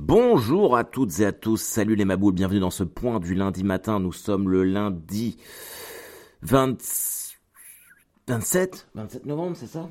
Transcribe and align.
Bonjour 0.00 0.76
à 0.76 0.84
toutes 0.84 1.18
et 1.18 1.26
à 1.26 1.32
tous, 1.32 1.60
salut 1.60 1.96
les 1.96 2.04
maboules, 2.04 2.32
bienvenue 2.32 2.60
dans 2.60 2.70
ce 2.70 2.84
point 2.84 3.18
du 3.18 3.34
lundi 3.34 3.64
matin, 3.64 3.98
nous 3.98 4.12
sommes 4.12 4.48
le 4.48 4.62
lundi 4.62 5.38
20... 6.42 6.78
27 8.28 8.90
27 8.94 9.26
novembre, 9.26 9.56
c'est 9.56 9.66
ça? 9.66 9.88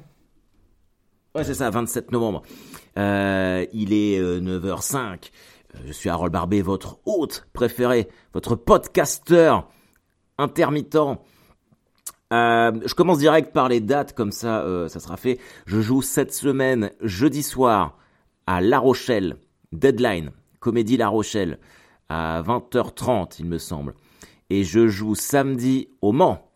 Ouais, 1.36 1.44
c'est 1.44 1.56
ça, 1.56 1.70
27 1.70 2.14
novembre. 2.14 2.42
Euh, 2.98 3.66
il 3.74 3.92
est 3.92 4.22
9h05. 4.22 4.96
Euh, 4.96 5.18
euh, 5.76 5.80
je 5.86 5.92
suis 5.92 6.08
Harold 6.08 6.32
Barbet, 6.32 6.62
votre 6.62 7.00
hôte 7.06 7.46
préféré, 7.52 8.08
votre 8.34 8.56
podcasteur 8.56 9.68
intermittent. 10.38 11.18
je 12.32 12.94
commence 12.94 13.18
direct 13.18 13.52
par 13.52 13.68
les 13.68 13.82
dates, 13.82 14.14
comme 14.14 14.32
ça, 14.32 14.88
ça 14.88 15.02
sera 15.02 15.18
fait. 15.18 15.38
Je 15.66 15.82
joue 15.82 16.02
cette 16.02 16.34
semaine, 16.34 16.92
jeudi 17.02 17.44
soir, 17.44 17.98
à 18.46 18.62
La 18.62 18.80
Rochelle, 18.80 19.36
Deadline, 19.72 20.32
Comédie 20.60 20.98
La 20.98 21.10
Rochelle, 21.10 21.60
à 22.10 22.42
20h30, 22.42 23.36
il 23.40 23.46
me 23.46 23.58
semble. 23.58 23.94
Et 24.50 24.64
je 24.64 24.88
joue 24.88 25.16
samedi 25.16 25.90
au 26.02 26.12
Mans, 26.12 26.52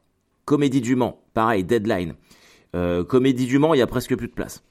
Comédie 0.45 0.81
du 0.81 0.95
Mans, 0.95 1.21
pareil, 1.33 1.63
Deadline. 1.63 2.15
Comédie 2.73 3.47
du 3.47 3.59
Mans, 3.59 3.73
il 3.73 3.79
y 3.79 3.81
a 3.81 3.87
presque 3.87 4.15
plus 4.15 4.29
de 4.29 4.33
place. 4.33 4.63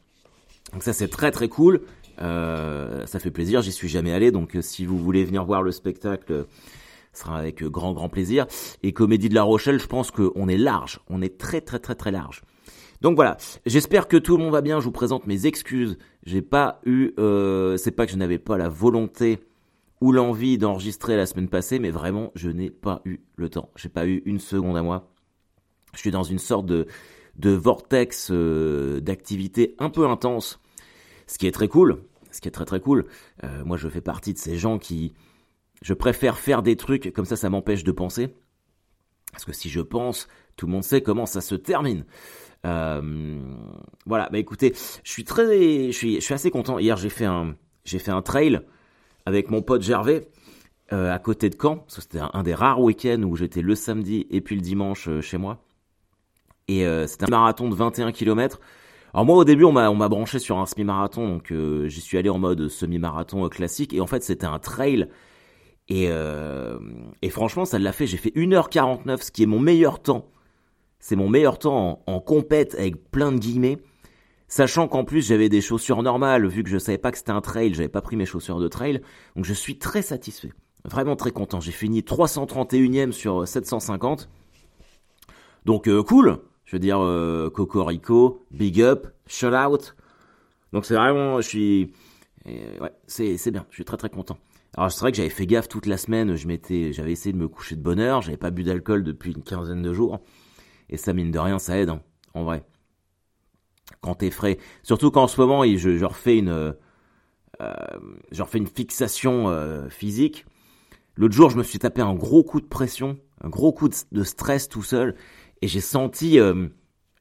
Donc 0.72 0.82
ça 0.82 0.92
c'est 0.92 1.08
très 1.08 1.30
très 1.30 1.48
cool. 1.48 1.82
Euh, 2.20 3.06
ça 3.06 3.18
fait 3.18 3.30
plaisir, 3.30 3.62
j'y 3.62 3.72
suis 3.72 3.88
jamais 3.88 4.12
allé, 4.12 4.30
donc 4.30 4.56
euh, 4.56 4.62
si 4.62 4.84
vous 4.84 4.98
voulez 4.98 5.24
venir 5.24 5.44
voir 5.44 5.62
le 5.62 5.72
spectacle, 5.72 6.46
ce 7.14 7.20
sera 7.22 7.38
avec 7.38 7.64
grand 7.64 7.92
grand 7.92 8.08
plaisir. 8.08 8.46
Et 8.82 8.92
Comédie 8.92 9.28
de 9.28 9.34
la 9.34 9.42
Rochelle, 9.42 9.80
je 9.80 9.86
pense 9.86 10.10
qu'on 10.10 10.48
est 10.48 10.58
large, 10.58 11.00
on 11.08 11.22
est 11.22 11.38
très 11.38 11.60
très 11.60 11.78
très 11.78 11.94
très 11.94 12.10
large. 12.10 12.42
Donc 13.00 13.16
voilà, 13.16 13.38
j'espère 13.64 14.08
que 14.08 14.18
tout 14.18 14.36
le 14.36 14.42
monde 14.42 14.52
va 14.52 14.60
bien, 14.60 14.78
je 14.78 14.84
vous 14.84 14.92
présente 14.92 15.26
mes 15.26 15.46
excuses. 15.46 15.96
J'ai 16.24 16.42
pas 16.42 16.80
eu, 16.84 17.12
euh, 17.18 17.76
c'est 17.78 17.92
pas 17.92 18.04
que 18.04 18.12
je 18.12 18.18
n'avais 18.18 18.38
pas 18.38 18.58
la 18.58 18.68
volonté 18.68 19.40
ou 20.02 20.12
l'envie 20.12 20.58
d'enregistrer 20.58 21.16
la 21.16 21.24
semaine 21.24 21.48
passée, 21.48 21.78
mais 21.78 21.90
vraiment 21.90 22.30
je 22.34 22.50
n'ai 22.50 22.70
pas 22.70 23.00
eu 23.06 23.20
le 23.36 23.48
temps. 23.48 23.70
J'ai 23.76 23.88
pas 23.88 24.06
eu 24.06 24.22
une 24.26 24.38
seconde 24.38 24.76
à 24.76 24.82
moi. 24.82 25.10
Je 25.94 25.98
suis 25.98 26.10
dans 26.10 26.22
une 26.22 26.38
sorte 26.38 26.66
de 26.66 26.86
vortex 27.50 28.28
euh, 28.30 29.00
d'activité 29.00 29.74
un 29.78 29.88
peu 29.88 30.06
intense, 30.06 30.60
ce 31.26 31.38
qui 31.38 31.46
est 31.46 31.52
très 31.52 31.68
cool, 31.68 32.02
ce 32.32 32.40
qui 32.40 32.48
est 32.48 32.52
très 32.52 32.66
très 32.66 32.80
cool. 32.80 33.06
Euh, 33.44 33.64
moi, 33.64 33.78
je 33.78 33.88
fais 33.88 34.02
partie 34.02 34.34
de 34.34 34.38
ces 34.38 34.56
gens 34.56 34.78
qui, 34.78 35.14
je 35.80 35.94
préfère 35.94 36.38
faire 36.38 36.62
des 36.62 36.76
trucs 36.76 37.12
comme 37.14 37.24
ça, 37.24 37.36
ça 37.36 37.48
m'empêche 37.48 37.82
de 37.82 37.92
penser, 37.92 38.28
parce 39.32 39.44
que 39.44 39.52
si 39.52 39.70
je 39.70 39.80
pense, 39.80 40.28
tout 40.56 40.66
le 40.66 40.72
monde 40.72 40.84
sait 40.84 41.02
comment 41.02 41.26
ça 41.26 41.40
se 41.40 41.54
termine. 41.54 42.04
Euh, 42.66 43.40
voilà, 44.06 44.28
bah 44.30 44.38
écoutez, 44.38 44.74
je 45.02 45.10
suis 45.10 45.24
très, 45.24 45.90
je 45.90 45.96
suis, 45.96 46.16
je 46.16 46.20
suis 46.20 46.34
assez 46.34 46.50
content. 46.50 46.78
Hier, 46.78 46.96
j'ai 46.96 47.08
fait 47.08 47.24
un, 47.24 47.54
j'ai 47.84 47.98
fait 47.98 48.10
un 48.10 48.22
trail 48.22 48.60
avec 49.26 49.50
mon 49.50 49.62
pote 49.62 49.82
Gervais. 49.82 50.28
à 50.90 51.18
côté 51.18 51.50
de 51.50 51.56
Caen, 51.60 51.84
c'était 51.88 52.20
un, 52.20 52.42
des 52.42 52.54
rares 52.54 52.80
week-ends 52.80 53.22
où 53.22 53.36
j'étais 53.36 53.62
le 53.62 53.74
samedi 53.74 54.26
et 54.30 54.40
puis 54.40 54.56
le 54.56 54.62
dimanche 54.62 55.08
chez 55.20 55.38
moi. 55.38 55.62
Et 56.70 56.86
euh, 56.86 57.08
c'était 57.08 57.24
un 57.24 57.30
marathon 57.30 57.68
de 57.68 57.74
21 57.74 58.12
km. 58.12 58.60
Alors 59.12 59.26
moi 59.26 59.34
au 59.34 59.44
début 59.44 59.64
on 59.64 59.72
m'a 59.72 60.08
branché 60.08 60.38
sur 60.38 60.58
un 60.58 60.66
semi-marathon 60.66 61.26
donc 61.26 61.50
euh, 61.50 61.88
j'y 61.88 62.00
suis 62.00 62.16
allé 62.16 62.28
en 62.30 62.38
mode 62.38 62.68
semi-marathon 62.68 63.44
euh, 63.44 63.48
classique 63.48 63.92
et 63.92 64.00
en 64.00 64.06
fait 64.06 64.22
c'était 64.22 64.46
un 64.46 64.60
trail 64.60 65.08
et 65.88 66.08
et 67.22 67.30
franchement 67.30 67.64
ça 67.64 67.80
l'a 67.80 67.90
fait 67.90 68.06
j'ai 68.06 68.18
fait 68.18 68.30
1h49 68.30 69.22
ce 69.22 69.32
qui 69.32 69.42
est 69.42 69.46
mon 69.46 69.58
meilleur 69.58 70.00
temps. 70.00 70.30
C'est 71.00 71.16
mon 71.16 71.28
meilleur 71.28 71.58
temps 71.58 72.02
en, 72.06 72.20
compète 72.20 72.74
avec 72.74 73.10
plein 73.10 73.32
de 73.32 73.38
guillemets. 73.38 73.78
Sachant 74.48 74.88
qu'en 74.88 75.04
plus 75.04 75.26
j'avais 75.26 75.48
des 75.48 75.60
chaussures 75.60 76.02
normales, 76.02 76.46
vu 76.46 76.62
que 76.62 76.70
je 76.70 76.78
savais 76.78 76.98
pas 76.98 77.12
que 77.12 77.18
c'était 77.18 77.30
un 77.30 77.40
trail, 77.40 77.72
j'avais 77.72 77.88
pas 77.88 78.02
pris 78.02 78.16
mes 78.16 78.26
chaussures 78.26 78.58
de 78.58 78.66
trail, 78.66 79.00
donc 79.36 79.44
je 79.44 79.52
suis 79.54 79.78
très 79.78 80.02
satisfait, 80.02 80.52
vraiment 80.84 81.14
très 81.14 81.30
content. 81.30 81.60
J'ai 81.60 81.70
fini 81.70 82.00
331ème 82.00 83.12
sur 83.12 83.46
750, 83.46 84.28
donc 85.66 85.88
cool. 86.04 86.40
Je 86.64 86.76
veux 86.76 86.80
dire, 86.80 87.00
euh, 87.00 87.50
Cocorico, 87.50 88.46
Big 88.52 88.80
Up, 88.80 89.08
Shout 89.26 89.54
Out. 89.54 89.96
Donc 90.72 90.84
c'est 90.84 90.94
vraiment, 90.94 91.40
je 91.40 91.48
suis, 91.48 91.92
ouais, 92.46 92.92
c'est 93.08 93.36
c'est 93.38 93.50
bien. 93.50 93.66
Je 93.70 93.74
suis 93.74 93.84
très 93.84 93.96
très 93.96 94.08
content. 94.08 94.38
Alors 94.76 94.92
c'est 94.92 95.00
vrai 95.00 95.10
que 95.10 95.16
j'avais 95.16 95.30
fait 95.30 95.46
gaffe 95.46 95.68
toute 95.68 95.86
la 95.86 95.96
semaine. 95.96 96.36
Je 96.36 96.46
m'étais, 96.46 96.92
j'avais 96.92 97.10
essayé 97.10 97.32
de 97.32 97.38
me 97.38 97.48
coucher 97.48 97.74
de 97.74 97.82
bonne 97.82 97.98
heure. 97.98 98.22
J'avais 98.22 98.36
pas 98.36 98.50
bu 98.50 98.62
d'alcool 98.62 99.02
depuis 99.02 99.32
une 99.32 99.42
quinzaine 99.42 99.82
de 99.82 99.92
jours. 99.92 100.20
Et 100.90 100.96
ça 100.96 101.12
mine 101.12 101.30
de 101.30 101.38
rien, 101.38 101.58
ça 101.58 101.78
aide, 101.78 101.88
hein, 101.88 102.02
en 102.34 102.44
vrai. 102.44 102.64
Quand 104.02 104.16
t'es 104.16 104.30
frais, 104.30 104.58
surtout 104.82 105.10
qu'en 105.10 105.26
ce 105.26 105.40
moment, 105.40 105.64
je, 105.64 105.96
je 105.96 106.04
refais 106.04 106.38
une, 106.38 106.48
euh, 107.60 107.74
je 108.30 108.42
refais 108.42 108.58
une 108.58 108.66
fixation 108.66 109.48
euh, 109.48 109.88
physique. 109.88 110.46
L'autre 111.16 111.34
jour, 111.34 111.50
je 111.50 111.56
me 111.56 111.62
suis 111.62 111.78
tapé 111.78 112.02
un 112.02 112.14
gros 112.14 112.42
coup 112.42 112.60
de 112.60 112.66
pression, 112.66 113.18
un 113.42 113.48
gros 113.48 113.72
coup 113.72 113.88
de 113.88 114.22
stress 114.24 114.68
tout 114.68 114.82
seul 114.82 115.16
et 115.62 115.68
j'ai 115.68 115.80
senti 115.80 116.38
euh, 116.38 116.68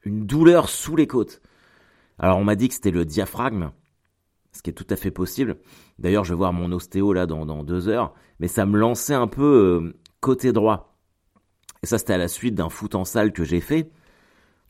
une 0.04 0.26
douleur 0.26 0.68
sous 0.68 0.96
les 0.96 1.06
côtes. 1.06 1.40
Alors 2.18 2.38
on 2.38 2.44
m'a 2.44 2.56
dit 2.56 2.68
que 2.68 2.74
c'était 2.74 2.90
le 2.90 3.04
diaphragme, 3.04 3.70
ce 4.52 4.62
qui 4.62 4.70
est 4.70 4.74
tout 4.74 4.86
à 4.90 4.96
fait 4.96 5.10
possible. 5.10 5.56
D'ailleurs, 5.98 6.24
je 6.24 6.32
vais 6.32 6.38
voir 6.38 6.52
mon 6.52 6.72
ostéo 6.72 7.12
là 7.12 7.26
dans, 7.26 7.46
dans 7.46 7.64
deux 7.64 7.88
heures, 7.88 8.14
mais 8.38 8.48
ça 8.48 8.66
me 8.66 8.78
lançait 8.78 9.14
un 9.14 9.26
peu 9.26 9.82
euh, 9.82 9.94
côté 10.20 10.52
droit. 10.52 10.89
Et 11.82 11.86
ça, 11.86 11.98
c'était 11.98 12.14
à 12.14 12.18
la 12.18 12.28
suite 12.28 12.54
d'un 12.54 12.68
foot 12.68 12.94
en 12.94 13.04
salle 13.04 13.32
que 13.32 13.44
j'ai 13.44 13.60
fait. 13.60 13.90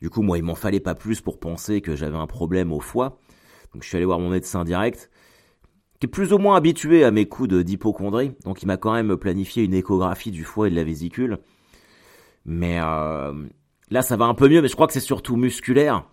Du 0.01 0.09
coup, 0.09 0.21
moi, 0.21 0.37
il 0.37 0.43
m'en 0.43 0.55
fallait 0.55 0.79
pas 0.79 0.95
plus 0.95 1.21
pour 1.21 1.39
penser 1.39 1.81
que 1.81 1.95
j'avais 1.95 2.17
un 2.17 2.27
problème 2.27 2.71
au 2.71 2.79
foie. 2.79 3.19
Donc, 3.73 3.83
je 3.83 3.87
suis 3.87 3.97
allé 3.97 4.05
voir 4.05 4.19
mon 4.19 4.29
médecin 4.29 4.63
direct, 4.63 5.11
qui 5.99 6.07
est 6.07 6.09
plus 6.09 6.33
ou 6.33 6.37
moins 6.37 6.55
habitué 6.55 7.03
à 7.03 7.11
mes 7.11 7.27
coups 7.27 7.49
d'hypochondrie. 7.49 8.33
Donc, 8.45 8.63
il 8.63 8.65
m'a 8.65 8.77
quand 8.77 8.93
même 8.93 9.15
planifié 9.17 9.63
une 9.63 9.73
échographie 9.73 10.31
du 10.31 10.43
foie 10.43 10.67
et 10.67 10.71
de 10.71 10.75
la 10.75 10.83
vésicule. 10.83 11.39
Mais 12.45 12.79
euh, 12.81 13.47
Là, 13.91 14.01
ça 14.01 14.15
va 14.15 14.25
un 14.25 14.33
peu 14.33 14.47
mieux, 14.47 14.61
mais 14.61 14.69
je 14.69 14.73
crois 14.73 14.87
que 14.87 14.93
c'est 14.93 15.01
surtout 15.01 15.35
musculaire. 15.35 16.05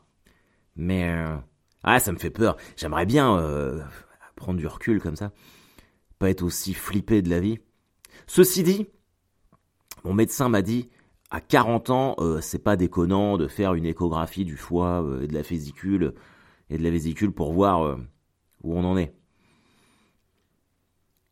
Mais 0.74 1.08
euh, 1.08 1.36
ah, 1.84 2.00
ça 2.00 2.10
me 2.10 2.18
fait 2.18 2.30
peur. 2.30 2.56
J'aimerais 2.76 3.06
bien 3.06 3.38
euh, 3.38 3.80
prendre 4.34 4.58
du 4.58 4.66
recul 4.66 5.00
comme 5.00 5.14
ça, 5.14 5.32
pas 6.18 6.28
être 6.28 6.42
aussi 6.42 6.74
flippé 6.74 7.22
de 7.22 7.30
la 7.30 7.38
vie. 7.38 7.60
Ceci 8.26 8.64
dit, 8.64 8.88
mon 10.08 10.14
médecin 10.14 10.48
m'a 10.48 10.62
dit 10.62 10.88
à 11.30 11.42
40 11.42 11.90
ans, 11.90 12.16
euh, 12.18 12.40
c'est 12.40 12.58
pas 12.58 12.76
déconnant 12.76 13.36
de 13.36 13.46
faire 13.46 13.74
une 13.74 13.84
échographie 13.84 14.46
du 14.46 14.56
foie 14.56 15.06
et 15.22 15.26
de 15.26 15.34
la 15.34 15.42
vésicule 15.42 16.14
et 16.70 16.78
de 16.78 16.82
la 16.82 16.90
vésicule 16.90 17.30
pour 17.30 17.52
voir 17.52 17.98
où 18.62 18.74
on 18.74 18.84
en 18.84 18.96
est. 18.96 19.12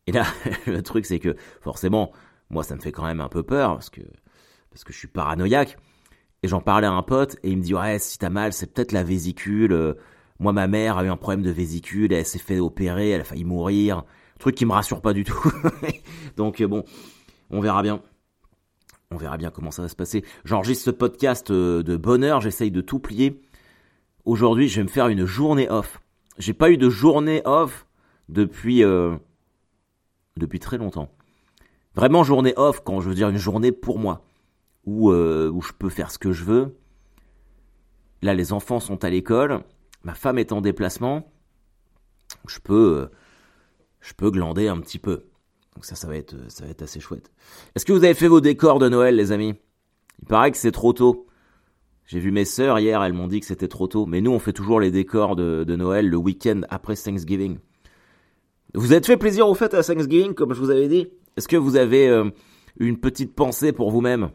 Et 0.05 0.11
là, 0.11 0.25
le 0.67 0.81
truc 0.81 1.05
c'est 1.05 1.19
que 1.19 1.35
forcément, 1.61 2.11
moi 2.49 2.63
ça 2.63 2.75
me 2.75 2.81
fait 2.81 2.91
quand 2.91 3.03
même 3.03 3.19
un 3.19 3.29
peu 3.29 3.43
peur 3.43 3.73
parce 3.73 3.89
que 3.89 4.01
parce 4.69 4.83
que 4.83 4.93
je 4.93 4.97
suis 4.97 5.07
paranoïaque. 5.07 5.77
Et 6.43 6.47
j'en 6.47 6.61
parlais 6.61 6.85
à 6.85 6.91
un 6.91 7.01
pote 7.01 7.37
et 7.41 7.49
il 7.49 7.57
me 7.57 7.63
dit 7.63 7.73
ouais 7.73 7.97
si 7.97 8.19
t'as 8.19 8.29
mal 8.29 8.53
c'est 8.53 8.73
peut-être 8.73 8.91
la 8.91 9.03
vésicule. 9.03 9.73
Euh, 9.73 9.95
moi 10.39 10.53
ma 10.53 10.67
mère 10.67 10.99
a 10.99 11.03
eu 11.03 11.09
un 11.09 11.17
problème 11.17 11.41
de 11.41 11.49
vésicule, 11.49 12.13
elle 12.13 12.25
s'est 12.25 12.37
fait 12.37 12.59
opérer, 12.59 13.09
elle 13.09 13.21
a 13.21 13.23
failli 13.23 13.43
mourir. 13.43 14.03
Truc 14.37 14.53
qui 14.53 14.67
me 14.67 14.71
rassure 14.71 15.01
pas 15.01 15.13
du 15.13 15.23
tout. 15.23 15.51
Donc 16.37 16.61
euh, 16.61 16.67
bon, 16.67 16.83
on 17.49 17.59
verra 17.59 17.81
bien. 17.81 18.03
On 19.11 19.17
verra 19.17 19.37
bien 19.37 19.51
comment 19.51 19.71
ça 19.71 19.81
va 19.81 19.87
se 19.87 19.95
passer. 19.95 20.23
J'enregistre 20.45 20.85
ce 20.85 20.91
podcast 20.91 21.51
euh, 21.51 21.83
de 21.83 21.97
bonne 21.97 22.23
heure, 22.23 22.41
j'essaye 22.41 22.71
de 22.71 22.81
tout 22.81 22.99
plier. 22.99 23.41
Aujourd'hui, 24.25 24.67
je 24.67 24.77
vais 24.77 24.83
me 24.83 24.89
faire 24.89 25.07
une 25.07 25.25
journée 25.25 25.69
off. 25.69 26.01
J'ai 26.37 26.53
pas 26.53 26.69
eu 26.69 26.77
de 26.77 26.89
journée 26.89 27.41
off 27.45 27.87
depuis 28.29 28.83
depuis 30.35 30.59
très 30.59 30.77
longtemps. 30.77 31.09
Vraiment 31.95 32.23
journée 32.23 32.53
off 32.57 32.81
quand 32.83 32.99
je 32.99 33.09
veux 33.09 33.15
dire 33.15 33.29
une 33.29 33.37
journée 33.37 33.71
pour 33.71 33.97
moi. 33.97 34.27
Euh, 34.87 35.49
où, 35.49 35.61
je 35.61 35.73
peux 35.73 35.89
faire 35.89 36.11
ce 36.11 36.17
que 36.17 36.31
je 36.31 36.45
veux. 36.45 36.77
Là, 38.21 38.33
les 38.33 38.53
enfants 38.53 38.79
sont 38.79 39.03
à 39.03 39.09
l'école, 39.09 39.61
ma 40.03 40.15
femme 40.15 40.39
est 40.39 40.51
en 40.51 40.61
déplacement, 40.61 41.29
je 42.47 42.59
peux, 42.59 42.97
euh, 42.97 43.11
je 43.99 44.13
peux 44.13 44.31
glander 44.31 44.69
un 44.69 44.79
petit 44.79 44.97
peu. 44.97 45.25
Donc 45.77 45.85
ça, 45.85 45.93
ça 45.93 46.07
va 46.07 46.17
être, 46.17 46.35
ça 46.47 46.65
va 46.65 46.71
être 46.71 46.81
assez 46.81 46.99
chouette. 46.99 47.31
Est-ce 47.75 47.85
que 47.85 47.93
vous 47.93 48.03
avez 48.03 48.15
fait 48.15 48.27
vos 48.27 48.41
décors 48.41 48.79
de 48.79 48.89
Noël, 48.89 49.15
les 49.15 49.31
amis? 49.31 49.53
Il 50.19 50.27
paraît 50.27 50.49
que 50.49 50.57
c'est 50.57 50.71
trop 50.71 50.91
tôt. 50.91 51.27
J'ai 52.07 52.19
vu 52.19 52.31
mes 52.31 52.45
sœurs 52.45 52.79
hier, 52.79 53.03
elles 53.03 53.13
m'ont 53.13 53.27
dit 53.27 53.41
que 53.41 53.45
c'était 53.45 53.67
trop 53.67 53.85
tôt. 53.85 54.07
Mais 54.07 54.19
nous, 54.19 54.31
on 54.31 54.39
fait 54.39 54.53
toujours 54.53 54.79
les 54.79 54.89
décors 54.89 55.35
de, 55.35 55.63
Noël 55.75 56.09
le 56.09 56.17
week-end 56.17 56.61
après 56.69 56.95
Thanksgiving. 56.95 57.59
Vous 58.73 58.91
êtes 58.91 59.05
fait 59.05 59.17
plaisir 59.17 59.47
au 59.47 59.53
fait 59.53 59.71
à 59.75 59.83
Thanksgiving, 59.83 60.33
comme 60.33 60.55
je 60.55 60.59
vous 60.59 60.71
avais 60.71 60.87
dit? 60.87 61.09
Est-ce 61.37 61.47
que 61.47 61.57
vous 61.57 61.75
avez 61.75 62.09
euh, 62.09 62.31
une 62.79 62.97
petite 62.97 63.35
pensée 63.35 63.71
pour 63.71 63.91
vous-même? 63.91 64.31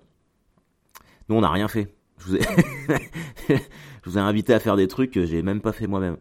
Nous, 1.29 1.35
on 1.35 1.41
n'a 1.41 1.51
rien 1.51 1.67
fait. 1.67 1.93
Je 2.19 2.25
vous, 2.25 2.37
ai 2.37 2.41
je 3.49 4.11
vous 4.11 4.17
ai 4.17 4.21
invité 4.21 4.55
à 4.55 4.61
faire 4.61 4.77
des 4.77 4.87
trucs 4.87 5.11
que 5.11 5.27
j'ai 5.27 5.43
même 5.43 5.61
pas 5.61 5.73
fait 5.73 5.89
moi-même. 5.89 6.19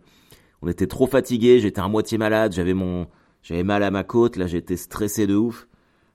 On 0.64 0.68
était 0.68 0.88
trop 0.88 1.06
fatigués, 1.06 1.60
j'étais 1.60 1.80
à 1.80 1.88
moitié 1.88 2.18
malade, 2.18 2.54
j'avais 2.54 2.74
mon, 2.74 3.06
j'avais 3.42 3.64
mal 3.64 3.84
à 3.84 3.92
ma 3.92 4.04
côte, 4.04 4.36
là 4.36 4.48
j'étais 4.48 4.78
stressé 4.78 5.28
de 5.28 5.36
ouf. 5.36 5.68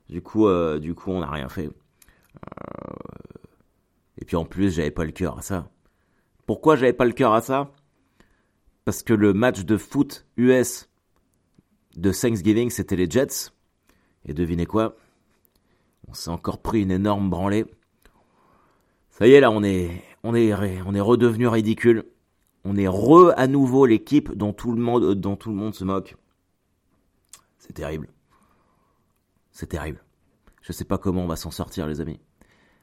Du 0.09 0.21
coup, 0.21 0.47
euh, 0.47 0.79
du 0.79 0.95
coup, 0.95 1.11
on 1.11 1.19
n'a 1.19 1.29
rien 1.29 1.49
fait. 1.49 1.67
Euh, 1.67 2.93
et 4.19 4.25
puis 4.25 4.35
en 4.37 4.45
plus, 4.45 4.73
j'avais 4.73 4.91
pas 4.91 5.05
le 5.05 5.11
cœur 5.11 5.37
à 5.37 5.41
ça. 5.41 5.69
Pourquoi 6.45 6.75
j'avais 6.75 6.93
pas 6.93 7.05
le 7.05 7.11
cœur 7.11 7.33
à 7.33 7.41
ça? 7.41 7.71
Parce 8.85 9.03
que 9.03 9.13
le 9.13 9.33
match 9.33 9.65
de 9.65 9.75
foot 9.75 10.25
US 10.37 10.89
de 11.97 12.11
Thanksgiving, 12.11 12.69
c'était 12.69 12.95
les 12.95 13.09
Jets. 13.09 13.51
Et 14.25 14.33
devinez 14.33 14.65
quoi? 14.65 14.95
On 16.07 16.13
s'est 16.13 16.29
encore 16.29 16.61
pris 16.61 16.83
une 16.83 16.91
énorme 16.91 17.29
branlée. 17.29 17.65
Ça 19.09 19.27
y 19.27 19.33
est, 19.33 19.41
là, 19.41 19.51
on 19.51 19.63
est, 19.63 20.03
on 20.23 20.35
est, 20.35 20.53
on 20.85 20.93
est 20.93 21.01
redevenu 21.01 21.47
ridicule. 21.47 22.05
On 22.63 22.77
est 22.77 22.87
re 22.87 23.33
à 23.35 23.47
nouveau 23.47 23.85
l'équipe 23.85 24.33
dont 24.33 24.53
tout 24.53 24.71
le 24.71 24.81
monde, 24.81 25.15
dont 25.15 25.35
tout 25.35 25.49
le 25.49 25.55
monde 25.55 25.73
se 25.73 25.83
moque. 25.83 26.15
C'est 27.67 27.73
terrible. 27.73 28.09
C'est 29.51 29.67
terrible. 29.67 30.03
Je 30.61 30.71
sais 30.71 30.85
pas 30.85 30.97
comment 30.97 31.23
on 31.23 31.27
va 31.27 31.35
s'en 31.35 31.51
sortir, 31.51 31.85
les 31.87 32.01
amis. 32.01 32.19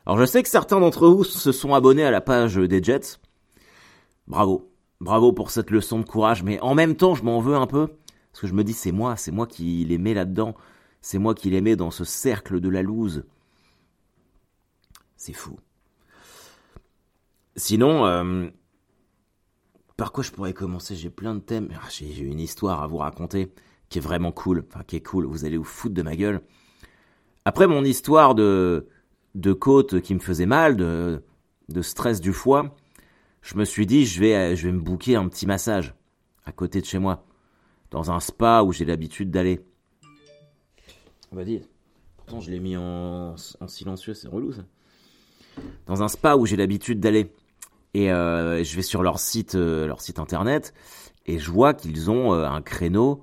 Alors, 0.07 0.19
je 0.19 0.27
sais 0.27 0.43
que 0.43 0.49
certains 0.49 0.81
d'entre 0.81 1.09
vous 1.09 1.25
se 1.25 1.53
sont 1.53 1.75
abonnés 1.75 2.05
à 2.05 2.11
la 2.11 2.21
page 2.21 2.57
des 2.57 2.83
Jets. 2.83 3.19
Bravo. 4.27 4.71
Bravo 5.01 5.33
pour 5.33 5.51
cette 5.51 5.71
leçon 5.71 5.99
de 5.99 6.05
courage. 6.05 6.43
Mais 6.43 6.61
en 6.61 6.75
même 6.75 6.97
temps, 6.97 7.15
je 7.15 7.25
m'en 7.25 7.41
veux 7.41 7.57
un 7.57 7.67
peu. 7.67 7.89
Parce 8.31 8.43
que 8.43 8.47
je 8.47 8.55
me 8.55 8.65
dis, 8.65 8.75
c'est 8.75 8.93
moi, 8.93 9.17
c'est 9.17 9.33
moi 9.33 9.47
qui 9.47 9.85
les 9.85 9.99
mets 9.99 10.15
là-dedans. 10.15 10.55
C'est 11.01 11.19
moi 11.19 11.35
qui 11.35 11.51
les 11.51 11.61
mets 11.61 11.77
dans 11.77 11.91
ce 11.91 12.05
cercle 12.05 12.61
de 12.61 12.69
la 12.69 12.83
loose. 12.83 13.25
C'est 15.17 15.33
fou. 15.33 15.59
Sinon, 17.57 18.05
euh, 18.07 18.49
par 19.97 20.13
quoi 20.13 20.25
je 20.25 20.31
pourrais 20.31 20.53
commencer? 20.53 20.97
J'ai 20.97 21.11
plein 21.11 21.35
de 21.35 21.41
thèmes. 21.41 21.69
Ah, 21.77 21.89
j'ai 21.91 22.19
une 22.19 22.41
histoire 22.41 22.83
à 22.83 22.87
vous 22.87 22.99
raconter 22.99 23.55
qui 23.95 23.99
est 23.99 24.03
vraiment 24.03 24.33
cool. 24.33 24.65
Enfin, 24.69 24.83
qui 24.85 24.97
est 24.97 25.07
cool. 25.07 25.25
Vous 25.25 25.45
allez 25.45 25.57
vous 25.57 25.63
foutre 25.63 25.95
de 25.95 26.03
ma 26.03 26.17
gueule. 26.17 26.41
Après 27.45 27.69
mon 27.69 27.85
histoire 27.85 28.35
de, 28.35 28.89
de 29.37 29.53
côte 29.53 30.01
qui 30.01 30.15
me 30.15 30.19
faisait 30.19 30.47
mal, 30.47 30.77
de, 30.77 31.23
de 31.69 31.81
stress 31.81 32.21
du 32.21 32.33
foie, 32.33 32.75
je 33.41 33.57
me 33.57 33.65
suis 33.65 33.87
dit, 33.87 34.05
je 34.05 34.19
vais, 34.19 34.57
je 34.57 34.67
vais 34.67 34.73
me 34.73 34.81
bouquer 34.81 35.15
un 35.15 35.29
petit 35.29 35.47
massage 35.47 35.95
à 36.45 36.51
côté 36.51 36.81
de 36.81 36.87
chez 36.87 36.99
moi, 36.99 37.25
dans 37.93 38.11
un 38.11 38.19
spa 38.19 38.65
où 38.65 38.73
j'ai 38.73 38.85
l'habitude 38.85 39.31
d'aller. 39.31 39.61
Va 41.31 41.45
dire. 41.45 41.63
Pourtant, 42.17 42.41
je 42.41 42.51
l'ai 42.51 42.59
mis 42.59 42.77
en, 42.77 43.37
en 43.61 43.69
silencieux, 43.69 44.15
c'est 44.15 44.27
relou 44.27 44.51
ça. 44.51 44.65
Dans 45.87 46.03
un 46.03 46.09
spa 46.09 46.35
où 46.35 46.47
j'ai 46.47 46.57
l'habitude 46.57 46.99
d'aller. 46.99 47.33
Et 47.95 48.11
euh, 48.11 48.65
je 48.65 48.75
vais 48.75 48.83
sur 48.83 49.05
leur 49.05 49.21
site, 49.21 49.55
euh, 49.55 49.87
leur 49.87 50.01
site 50.01 50.19
internet, 50.19 50.75
et 51.27 51.39
je 51.39 51.49
vois 51.49 51.75
qu'ils 51.75 52.11
ont 52.11 52.35
euh, 52.35 52.45
un 52.45 52.61
créneau 52.61 53.23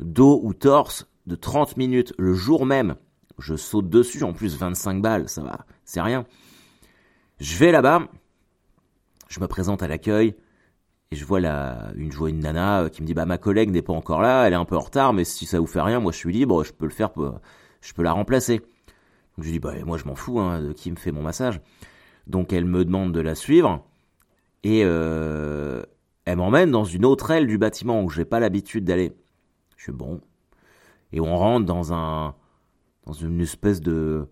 dos 0.00 0.40
ou 0.42 0.54
torse 0.54 1.08
de 1.26 1.36
30 1.36 1.76
minutes 1.76 2.12
le 2.18 2.34
jour 2.34 2.66
même. 2.66 2.96
Je 3.38 3.56
saute 3.56 3.88
dessus, 3.88 4.22
en 4.24 4.32
plus 4.32 4.56
25 4.56 5.00
balles, 5.00 5.28
ça 5.28 5.42
va, 5.42 5.64
c'est 5.84 6.00
rien. 6.00 6.24
Je 7.38 7.56
vais 7.56 7.72
là-bas, 7.72 8.08
je 9.28 9.40
me 9.40 9.46
présente 9.46 9.82
à 9.82 9.88
l'accueil, 9.88 10.34
et 11.10 11.16
je 11.16 11.24
vois 11.24 11.40
la, 11.40 11.90
une, 11.96 12.12
je 12.12 12.24
une 12.26 12.40
nana 12.40 12.88
qui 12.90 13.02
me 13.02 13.06
dit 13.06 13.14
bah 13.14 13.26
ma 13.26 13.38
collègue 13.38 13.70
n'est 13.70 13.82
pas 13.82 13.92
encore 13.92 14.20
là, 14.20 14.46
elle 14.46 14.52
est 14.52 14.56
un 14.56 14.64
peu 14.64 14.76
en 14.76 14.80
retard, 14.80 15.12
mais 15.12 15.24
si 15.24 15.46
ça 15.46 15.58
vous 15.58 15.66
fait 15.66 15.80
rien, 15.80 16.00
moi 16.00 16.12
je 16.12 16.18
suis 16.18 16.32
libre, 16.32 16.62
je 16.64 16.72
peux 16.72 16.84
le 16.84 16.92
faire, 16.92 17.10
je 17.80 17.92
peux 17.92 18.02
la 18.02 18.12
remplacer. 18.12 18.58
Donc 19.36 19.46
je 19.46 19.50
dis 19.50 19.58
bah 19.58 19.74
moi 19.84 19.98
je 19.98 20.04
m'en 20.04 20.14
fous 20.14 20.38
hein, 20.38 20.60
de 20.60 20.72
qui 20.72 20.90
me 20.90 20.96
fait 20.96 21.12
mon 21.12 21.22
massage. 21.22 21.60
Donc 22.26 22.52
elle 22.52 22.64
me 22.64 22.84
demande 22.84 23.12
de 23.12 23.20
la 23.20 23.34
suivre 23.34 23.84
et 24.62 24.82
euh, 24.84 25.82
elle 26.26 26.36
m'emmène 26.36 26.70
dans 26.70 26.84
une 26.84 27.04
autre 27.04 27.30
aile 27.30 27.46
du 27.46 27.58
bâtiment 27.58 28.02
où 28.02 28.10
j'ai 28.10 28.24
pas 28.24 28.38
l'habitude 28.38 28.84
d'aller. 28.84 29.12
Je 29.80 29.92
bon. 29.92 30.20
Et 31.12 31.20
on 31.20 31.36
rentre 31.36 31.64
dans 31.64 31.94
un 31.94 32.34
dans 33.06 33.12
une 33.14 33.40
espèce 33.40 33.80
de 33.80 34.28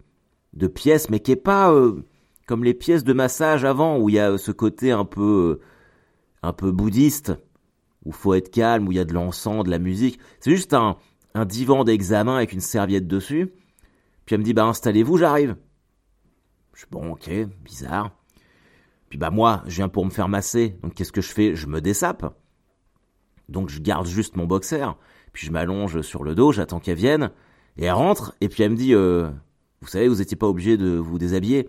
de 0.53 0.67
pièce, 0.67 1.09
mais 1.09 1.21
qui 1.21 1.33
est 1.33 1.37
pas 1.37 1.73
euh, 1.73 2.05
comme 2.47 2.65
les 2.65 2.75
pièces 2.75 3.03
de 3.03 3.15
massage 3.15 3.65
avant 3.65 3.99
où 3.99 4.11
il 4.11 4.17
y 4.17 4.19
a 4.19 4.37
ce 4.37 4.53
côté 4.53 4.91
un 4.91 5.07
peu 5.07 5.61
un 6.43 6.53
peu 6.53 6.71
bouddhiste 6.71 7.33
où 8.05 8.13
faut 8.13 8.35
être 8.35 8.51
calme, 8.51 8.89
où 8.89 8.93
il 8.93 8.97
y 8.97 9.01
a 9.01 9.05
de 9.05 9.15
l'encens, 9.15 9.65
de 9.65 9.71
la 9.71 9.79
musique. 9.79 10.21
C'est 10.41 10.51
juste 10.51 10.75
un 10.75 10.99
un 11.35 11.47
divan 11.47 11.83
d'examen 11.85 12.37
avec 12.37 12.53
une 12.53 12.61
serviette 12.61 13.07
dessus. 13.07 13.51
Puis 14.27 14.35
elle 14.35 14.41
me 14.41 14.45
dit 14.45 14.55
bah 14.55 14.67
installez-vous, 14.67 15.17
j'arrive. 15.17 15.57
Je 16.75 16.81
suis 16.81 16.89
bon, 16.91 17.13
ok, 17.13 17.31
bizarre. 17.65 18.11
Puis 19.09 19.19
bah 19.19 19.31
moi, 19.31 19.63
je 19.67 19.77
viens 19.77 19.89
pour 19.89 20.05
me 20.05 20.11
faire 20.11 20.29
masser, 20.29 20.77
donc 20.83 20.93
qu'est-ce 20.93 21.13
que 21.13 21.23
je 21.23 21.33
fais? 21.33 21.55
Je 21.55 21.67
me 21.67 21.81
dessape. 21.81 22.35
Donc 23.49 23.71
je 23.71 23.81
garde 23.81 24.07
juste 24.07 24.37
mon 24.37 24.47
boxer, 24.47 24.97
puis 25.33 25.47
je 25.47 25.53
m'allonge 25.53 26.03
sur 26.03 26.25
le 26.25 26.35
dos, 26.35 26.53
j'attends 26.53 26.81
qu'elle 26.81 26.97
vienne, 26.97 27.31
et 27.77 27.85
elle 27.87 27.93
rentre, 27.93 28.35
et 28.41 28.49
puis 28.49 28.63
elle 28.63 28.73
me 28.73 28.77
dit, 28.77 28.95
euh, 28.95 29.31
vous 29.81 29.89
savez, 29.89 30.09
vous 30.09 30.17
n'étiez 30.17 30.37
pas 30.37 30.47
obligé 30.47 30.77
de 30.77 30.97
vous 30.97 31.19
déshabiller. 31.19 31.69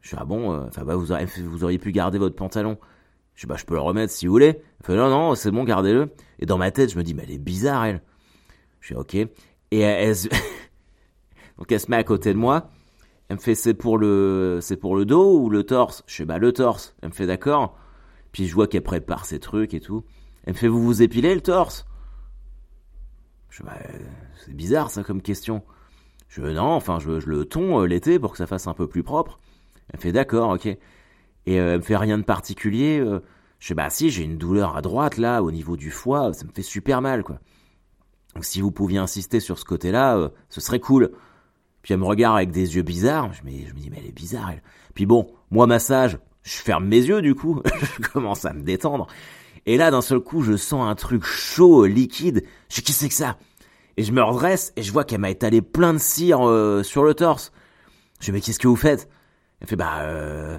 Je 0.00 0.08
suis 0.08 0.16
ah 0.18 0.24
bon, 0.24 0.52
euh, 0.52 0.66
enfin 0.66 0.84
bah 0.84 0.96
vous, 0.96 1.12
auriez, 1.12 1.26
vous 1.26 1.64
auriez 1.64 1.78
pu 1.78 1.92
garder 1.92 2.18
votre 2.18 2.36
pantalon. 2.36 2.78
Je 3.34 3.42
dis 3.42 3.46
bah 3.46 3.56
je 3.58 3.64
peux 3.64 3.74
le 3.74 3.80
remettre 3.80 4.12
si 4.12 4.26
vous 4.26 4.32
voulez. 4.32 4.62
Elle 4.80 4.86
fait 4.86 4.96
non 4.96 5.10
non 5.10 5.34
c'est 5.34 5.50
bon 5.50 5.64
gardez-le. 5.64 6.10
Et 6.38 6.46
dans 6.46 6.56
ma 6.56 6.70
tête 6.70 6.90
je 6.90 6.96
me 6.96 7.02
dis 7.02 7.12
mais 7.12 7.24
elle 7.24 7.32
est 7.32 7.38
bizarre 7.38 7.84
elle. 7.84 8.02
Je 8.80 8.86
suis 8.86 8.94
ok. 8.94 9.14
Et 9.14 9.28
elle, 9.72 10.08
elle 10.08 10.16
donc 11.58 11.70
elle 11.70 11.80
se 11.80 11.90
met 11.90 11.96
à 11.96 12.04
côté 12.04 12.32
de 12.32 12.38
moi 12.38 12.70
elle 13.30 13.36
me 13.36 13.40
fait 13.40 13.54
c'est 13.54 13.74
pour 13.74 13.96
le 13.96 14.58
c'est 14.60 14.76
pour 14.76 14.96
le 14.96 15.04
dos 15.04 15.38
ou 15.38 15.50
le 15.50 15.62
torse? 15.62 16.02
Je 16.08 16.16
fais 16.16 16.24
bah 16.24 16.38
le 16.38 16.52
torse. 16.52 16.96
Elle 17.00 17.10
me 17.10 17.14
fait 17.14 17.28
d'accord. 17.28 17.78
Puis 18.32 18.48
je 18.48 18.54
vois 18.54 18.66
qu'elle 18.66 18.82
prépare 18.82 19.24
ses 19.24 19.38
trucs 19.38 19.72
et 19.72 19.80
tout. 19.80 20.02
Elle 20.50 20.54
me 20.54 20.58
fait 20.58 20.66
vous 20.66 20.82
vous 20.82 21.00
épilez 21.00 21.32
le 21.32 21.42
torse 21.42 21.86
Je 23.50 23.62
bah 23.62 23.78
c'est 24.44 24.52
bizarre 24.52 24.90
ça 24.90 25.04
comme 25.04 25.22
question. 25.22 25.62
Je 26.28 26.42
non, 26.42 26.72
enfin 26.72 26.98
je, 26.98 27.20
je 27.20 27.28
le 27.28 27.44
ton 27.44 27.80
euh, 27.80 27.86
l'été 27.86 28.18
pour 28.18 28.32
que 28.32 28.38
ça 28.38 28.48
fasse 28.48 28.66
un 28.66 28.74
peu 28.74 28.88
plus 28.88 29.04
propre. 29.04 29.38
Elle 29.92 29.98
me 29.98 30.02
fait 30.02 30.10
d'accord, 30.10 30.50
ok. 30.50 30.66
Et 30.66 30.80
euh, 31.48 31.74
elle 31.74 31.76
me 31.76 31.82
fait 31.82 31.96
rien 31.96 32.18
de 32.18 32.24
particulier. 32.24 32.98
Euh. 32.98 33.20
je 33.60 33.68
fais 33.68 33.74
bah 33.74 33.90
si 33.90 34.10
j'ai 34.10 34.24
une 34.24 34.38
douleur 34.38 34.76
à 34.76 34.82
droite 34.82 35.18
là 35.18 35.40
au 35.40 35.52
niveau 35.52 35.76
du 35.76 35.92
foie, 35.92 36.32
ça 36.32 36.44
me 36.44 36.50
fait 36.50 36.62
super 36.62 37.00
mal 37.00 37.22
quoi. 37.22 37.38
Donc 38.34 38.44
si 38.44 38.60
vous 38.60 38.72
pouviez 38.72 38.98
insister 38.98 39.38
sur 39.38 39.56
ce 39.56 39.64
côté-là, 39.64 40.32
ce 40.48 40.60
serait 40.60 40.80
cool. 40.80 41.12
Puis 41.82 41.94
elle 41.94 42.00
me 42.00 42.06
regarde 42.06 42.36
avec 42.36 42.50
des 42.50 42.74
yeux 42.74 42.82
bizarres. 42.82 43.32
Je 43.34 43.44
me, 43.44 43.50
je 43.52 43.72
me 43.72 43.78
dis, 43.78 43.88
mais 43.88 43.98
elle 44.00 44.08
est 44.08 44.12
bizarre, 44.12 44.50
elle. 44.50 44.62
Puis 44.94 45.06
bon, 45.06 45.32
moi, 45.52 45.68
massage, 45.68 46.18
je 46.42 46.56
ferme 46.56 46.86
mes 46.86 47.04
yeux, 47.04 47.22
du 47.22 47.36
coup. 47.36 47.62
je 48.00 48.08
commence 48.08 48.44
à 48.44 48.52
me 48.52 48.62
détendre. 48.62 49.06
Et 49.66 49.76
là, 49.76 49.90
d'un 49.90 50.00
seul 50.00 50.20
coup, 50.20 50.42
je 50.42 50.56
sens 50.56 50.88
un 50.88 50.94
truc 50.94 51.24
chaud, 51.24 51.86
liquide. 51.86 52.44
Je 52.68 52.80
que 52.80 52.92
c'est 52.92 53.08
que 53.08 53.14
ça? 53.14 53.36
Et 53.96 54.02
je 54.02 54.12
me 54.12 54.22
redresse 54.22 54.72
et 54.76 54.82
je 54.82 54.92
vois 54.92 55.04
qu'elle 55.04 55.20
m'a 55.20 55.30
étalé 55.30 55.62
plein 55.62 55.92
de 55.92 55.98
cire 55.98 56.48
euh, 56.48 56.82
sur 56.82 57.04
le 57.04 57.14
torse. 57.14 57.52
Je 58.20 58.26
dis, 58.26 58.32
mais 58.32 58.40
qu'est-ce 58.40 58.58
que 58.58 58.68
vous 58.68 58.76
faites? 58.76 59.08
Elle 59.60 59.68
fait, 59.68 59.76
bah, 59.76 60.00
euh, 60.00 60.58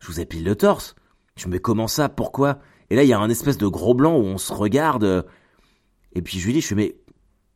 je 0.00 0.08
vous 0.08 0.20
épile 0.20 0.44
le 0.44 0.56
torse. 0.56 0.94
Je 1.36 1.48
me 1.48 1.54
dis, 1.54 1.60
comment 1.60 1.88
ça? 1.88 2.08
Pourquoi? 2.08 2.58
Et 2.90 2.96
là, 2.96 3.02
il 3.04 3.08
y 3.08 3.14
a 3.14 3.18
un 3.18 3.30
espèce 3.30 3.56
de 3.56 3.66
gros 3.66 3.94
blanc 3.94 4.16
où 4.16 4.24
on 4.24 4.38
se 4.38 4.52
regarde. 4.52 5.26
Et 6.14 6.20
puis 6.20 6.38
je 6.38 6.46
lui 6.46 6.52
dis, 6.52 6.60
je 6.60 6.68
fais, 6.68 6.74
mais 6.74 6.96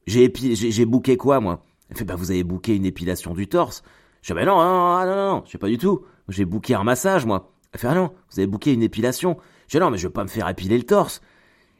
j'ai 0.06 0.32
j'ai 0.34 0.84
bouqué 0.86 1.16
quoi, 1.16 1.40
moi? 1.40 1.64
Elle 1.90 1.96
fait, 1.96 2.04
bah, 2.04 2.14
vous 2.16 2.30
avez 2.30 2.42
booké 2.44 2.74
une 2.74 2.86
épilation 2.86 3.34
du 3.34 3.46
torse. 3.48 3.82
Je 4.22 4.32
dis, 4.32 4.38
bah, 4.38 4.46
non, 4.46 4.56
non, 4.56 5.04
non, 5.04 5.34
non, 5.34 5.42
je 5.44 5.52
sais 5.52 5.58
pas 5.58 5.68
du 5.68 5.78
tout. 5.78 6.04
J'ai 6.28 6.44
booké 6.44 6.74
un 6.74 6.84
massage, 6.84 7.26
moi. 7.26 7.52
Elle 7.72 7.80
fait, 7.80 7.88
ah 7.88 7.94
non, 7.94 8.12
vous 8.30 8.40
avez 8.40 8.46
booké 8.46 8.72
une 8.72 8.82
épilation. 8.82 9.36
Je 9.68 9.78
dis, 9.78 9.82
non, 9.82 9.90
mais 9.90 9.98
je 9.98 10.06
veux 10.06 10.12
pas 10.12 10.24
me 10.24 10.28
faire 10.28 10.48
épiler 10.48 10.78
le 10.78 10.84
torse. 10.84 11.20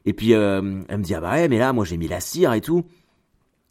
Et 0.05 0.13
puis, 0.13 0.35
euh, 0.35 0.83
elle 0.89 0.99
me 0.99 1.03
dit, 1.03 1.15
ah 1.15 1.21
bah 1.21 1.33
ouais, 1.33 1.49
mais 1.49 1.59
là, 1.59 1.73
moi, 1.73 1.85
j'ai 1.85 1.97
mis 1.97 2.09
la 2.09 2.21
cire 2.21 2.53
et 2.53 2.61
tout. 2.61 2.85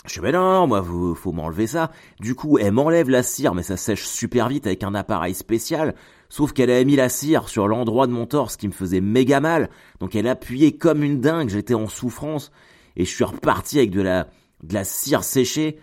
Je 0.06 0.14
dis, 0.14 0.20
bah 0.20 0.32
non, 0.32 0.68
moi, 0.68 0.82
vous, 0.82 1.16
faut 1.16 1.32
m'enlever 1.32 1.68
ça. 1.68 1.92
Du 2.20 2.36
coup, 2.36 2.58
elle 2.58 2.74
m'enlève 2.74 3.10
la 3.10 3.24
cire, 3.24 3.56
mais 3.56 3.64
ça 3.64 3.78
sèche 3.78 4.06
super 4.06 4.50
vite 4.50 4.68
avec 4.68 4.84
un 4.84 4.94
appareil 4.94 5.34
spécial. 5.34 5.96
Sauf 6.30 6.54
qu'elle 6.54 6.70
avait 6.70 6.86
mis 6.86 6.96
la 6.96 7.10
cire 7.10 7.50
sur 7.50 7.68
l'endroit 7.68 8.08
de 8.08 8.12
mon 8.12 8.26
torse 8.26 8.58
qui 8.58 8.68
me 8.68 8.74
faisait 8.74 9.02
méga 9.02 9.40
mal. 9.40 9.70
Donc 10.00 10.16
elle 10.16 10.28
appuyait 10.28 10.74
comme 10.74 11.04
une 11.04 11.22
dingue, 11.22 11.50
j'étais 11.50 11.74
en 11.74 11.88
souffrance. 11.88 12.52
Et 12.96 13.06
je 13.06 13.14
suis 13.14 13.24
reparti 13.24 13.80
avec 13.80 13.92
de 13.92 14.02
la, 14.02 14.28
de 14.64 14.74
la 14.74 14.84
cire 14.84 15.24
séchée 15.24 15.80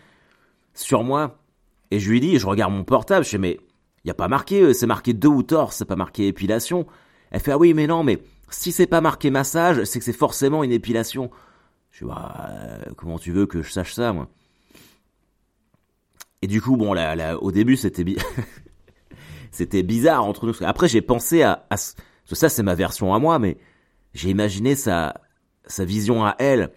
sur 0.75 1.05
moi. 1.05 1.39
Et 1.91 1.99
je 1.99 2.11
lui 2.11 2.21
dis, 2.21 2.39
je 2.39 2.47
regarde 2.47 2.73
mon 2.73 2.85
portable, 2.85 3.25
je 3.25 3.31
dis, 3.31 3.39
mais 3.39 3.61
y 4.05 4.11
a 4.11 4.15
pas 4.15 4.29
marqué, 4.29 4.63
euh, 4.63 4.73
c'est 4.73 4.87
marqué 4.87 5.13
deux 5.13 5.29
ou 5.29 5.43
torse, 5.43 5.77
c'est 5.77 5.85
pas 5.85 5.97
marqué 5.97 6.27
épilation. 6.27 6.87
Elle 7.33 7.41
fait, 7.41 7.53
ah 7.53 7.59
oui, 7.59 7.75
mais 7.75 7.87
non, 7.87 8.05
mais 8.05 8.23
si 8.51 8.71
c'est 8.73 8.87
pas 8.87 9.01
marqué 9.01 9.31
massage, 9.31 9.83
c'est 9.85 9.99
que 9.99 10.05
c'est 10.05 10.13
forcément 10.13 10.63
une 10.63 10.71
épilation. 10.71 11.31
Je 11.91 12.05
dis, 12.05 12.11
bah, 12.11 12.51
euh, 12.51 12.85
comment 12.97 13.19
tu 13.19 13.33
veux 13.33 13.47
que 13.47 13.63
je 13.63 13.73
sache 13.73 13.95
ça, 13.95 14.13
moi? 14.13 14.29
Et 16.43 16.47
du 16.47 16.61
coup, 16.61 16.77
bon, 16.77 16.93
là, 16.93 17.17
là 17.17 17.43
au 17.43 17.51
début, 17.51 17.77
c'était 17.77 18.05
c'était 19.51 19.83
bizarre 19.83 20.25
entre 20.25 20.47
nous. 20.47 20.55
Après, 20.61 20.89
j'ai 20.89 21.01
pensé 21.01 21.43
à, 21.43 21.67
ça, 21.75 22.49
c'est 22.49 22.63
ma 22.63 22.75
version 22.75 23.15
à 23.15 23.19
moi, 23.19 23.39
mais 23.39 23.57
j'ai 24.13 24.29
imaginé 24.29 24.77
sa, 24.77 25.15
sa 25.67 25.87
vision 25.87 26.25
à 26.25 26.37
elle 26.39 26.71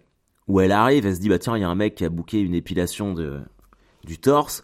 où 0.48 0.62
elle 0.62 0.72
arrive, 0.72 1.06
elle 1.06 1.16
se 1.16 1.20
dit 1.20 1.30
bah 1.30 1.40
tiens, 1.40 1.58
il 1.58 1.62
y 1.62 1.64
a 1.64 1.70
un 1.70 1.76
mec 1.76 1.96
qui 1.96 2.06
a 2.06 2.10
bouqué 2.10 2.40
une 2.40 2.54
épilation 2.54 3.14
de 3.14 3.42
du 4.06 4.20
torse. 4.20 4.64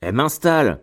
Elle 0.00 0.14
m'installe 0.14 0.82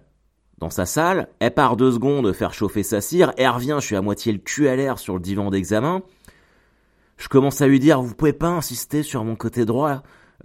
dans 0.63 0.69
sa 0.69 0.85
salle, 0.85 1.27
elle 1.39 1.53
part 1.53 1.75
deux 1.75 1.91
secondes 1.91 2.31
faire 2.31 2.53
chauffer 2.53 2.83
sa 2.83 3.01
cire, 3.01 3.33
elle 3.35 3.49
revient, 3.49 3.75
je 3.81 3.85
suis 3.85 3.95
à 3.97 4.01
moitié 4.01 4.31
le 4.31 4.37
cul 4.37 4.69
à 4.69 4.77
l'air 4.77 4.97
sur 4.97 5.15
le 5.15 5.19
divan 5.19 5.51
d'examen. 5.51 6.03
Je 7.17 7.27
commence 7.27 7.59
à 7.59 7.67
lui 7.67 7.81
dire 7.81 8.01
vous 8.01 8.15
pouvez 8.15 8.31
pas 8.31 8.47
insister 8.47 9.03
sur 9.03 9.25
mon 9.25 9.35
côté 9.35 9.65
droit. 9.65 10.03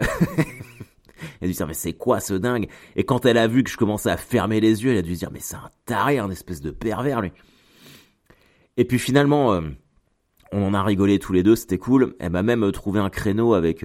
elle 1.41 1.53
dit 1.53 1.59
mais 1.65 1.73
c'est 1.73 1.93
quoi 1.93 2.19
ce 2.19 2.35
dingue? 2.35 2.67
Et 2.97 3.05
quand 3.05 3.27
elle 3.27 3.39
a 3.39 3.47
vu 3.47 3.63
que 3.63 3.71
je 3.71 3.77
commençais 3.77 4.11
à 4.11 4.17
fermer 4.17 4.59
les 4.59 4.83
yeux, 4.83 4.91
elle 4.91 4.99
a 4.99 5.03
dû 5.03 5.15
dire 5.15 5.31
mais 5.31 5.39
c'est 5.39 5.55
un 5.55 5.71
taré, 5.87 6.19
un 6.19 6.31
espèce 6.31 6.61
de 6.61 6.73
pervers 6.73 7.21
lui. 7.21 7.31
Et 8.77 8.85
puis 8.85 8.99
finalement, 8.99 9.53
euh, 9.53 9.61
On 10.51 10.65
en 10.65 10.75
a 10.75 10.83
rigolé 10.83 11.21
tous 11.21 11.33
les 11.33 11.45
deux, 11.45 11.55
c'était 11.55 11.79
cool. 11.79 12.17
Elle 12.19 12.33
m'a 12.33 12.43
même 12.43 12.73
trouvé 12.73 12.99
un 12.99 13.11
créneau 13.11 13.55
avec 13.55 13.85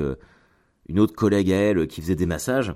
une 0.90 1.00
autre 1.00 1.14
collègue 1.14 1.52
à 1.52 1.58
elle 1.58 1.88
qui 1.88 2.02
faisait 2.02 2.16
des 2.16 2.26
massages. 2.26 2.74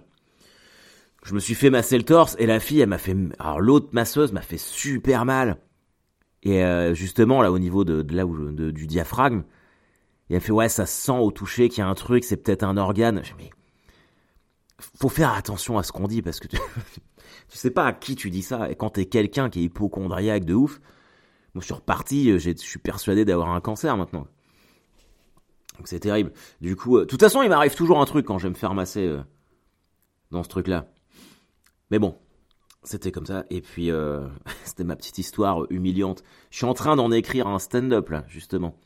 Je 1.23 1.33
me 1.33 1.39
suis 1.39 1.55
fait 1.55 1.69
masser 1.69 1.97
le 1.97 2.03
torse 2.03 2.35
et 2.39 2.45
la 2.45 2.59
fille, 2.59 2.79
elle 2.79 2.89
m'a 2.89 2.97
fait, 2.97 3.15
alors 3.39 3.59
l'autre 3.59 3.89
masseuse 3.91 4.31
m'a 4.31 4.41
fait 4.41 4.57
super 4.57 5.25
mal. 5.25 5.57
Et 6.43 6.63
euh, 6.63 6.93
justement 6.93 7.41
là 7.41 7.51
au 7.51 7.59
niveau 7.59 7.83
de, 7.83 8.05
là 8.15 8.25
où 8.25 8.51
du 8.51 8.87
diaphragme, 8.87 9.43
il 10.29 10.35
a 10.35 10.39
fait 10.39 10.51
ouais 10.51 10.69
ça 10.69 10.85
sent 10.85 11.11
au 11.11 11.31
toucher 11.31 11.69
qu'il 11.69 11.79
y 11.79 11.81
a 11.81 11.87
un 11.87 11.95
truc, 11.95 12.23
c'est 12.23 12.37
peut-être 12.37 12.63
un 12.63 12.77
organe. 12.77 13.21
Mais 13.37 13.49
faut 14.95 15.09
faire 15.09 15.33
attention 15.33 15.77
à 15.77 15.83
ce 15.83 15.91
qu'on 15.91 16.07
dit 16.07 16.21
parce 16.21 16.39
que 16.39 16.47
tu, 16.47 16.57
tu 17.49 17.57
sais 17.57 17.71
pas 17.71 17.87
à 17.87 17.93
qui 17.93 18.15
tu 18.15 18.29
dis 18.29 18.43
ça. 18.43 18.69
Et 18.69 18.75
quand 18.75 18.91
t'es 18.91 19.05
quelqu'un 19.05 19.49
qui 19.49 19.61
est 19.61 19.63
hypochondriaque 19.63 20.45
de 20.45 20.53
ouf, 20.53 20.79
moi 21.53 21.61
je 21.61 21.65
suis 21.65 21.73
reparti, 21.73 22.31
euh, 22.31 22.37
je 22.37 22.51
suis 22.55 22.79
persuadé 22.79 23.25
d'avoir 23.25 23.49
un 23.49 23.61
cancer 23.61 23.97
maintenant. 23.97 24.27
Donc 25.77 25.87
c'est 25.87 25.99
terrible. 25.99 26.31
Du 26.61 26.75
coup, 26.75 26.97
euh, 26.97 27.01
de 27.01 27.05
toute 27.05 27.21
façon, 27.21 27.41
il 27.41 27.49
m'arrive 27.49 27.75
toujours 27.75 27.99
un 27.99 28.05
truc 28.05 28.25
quand 28.25 28.37
je 28.37 28.43
vais 28.43 28.51
me 28.51 28.55
faire 28.55 28.75
masser 28.75 29.17
dans 30.31 30.43
ce 30.43 30.49
truc-là. 30.49 30.87
Mais 31.91 31.99
bon, 31.99 32.17
c'était 32.83 33.11
comme 33.11 33.25
ça. 33.25 33.45
Et 33.49 33.61
puis, 33.61 33.91
euh, 33.91 34.27
c'était 34.63 34.83
ma 34.83 34.95
petite 34.95 35.17
histoire 35.17 35.65
humiliante. 35.69 36.23
Je 36.49 36.57
suis 36.57 36.65
en 36.65 36.73
train 36.73 36.95
d'en 36.95 37.11
écrire 37.11 37.47
un 37.47 37.59
stand-up, 37.59 38.09
là, 38.09 38.23
justement. 38.27 38.77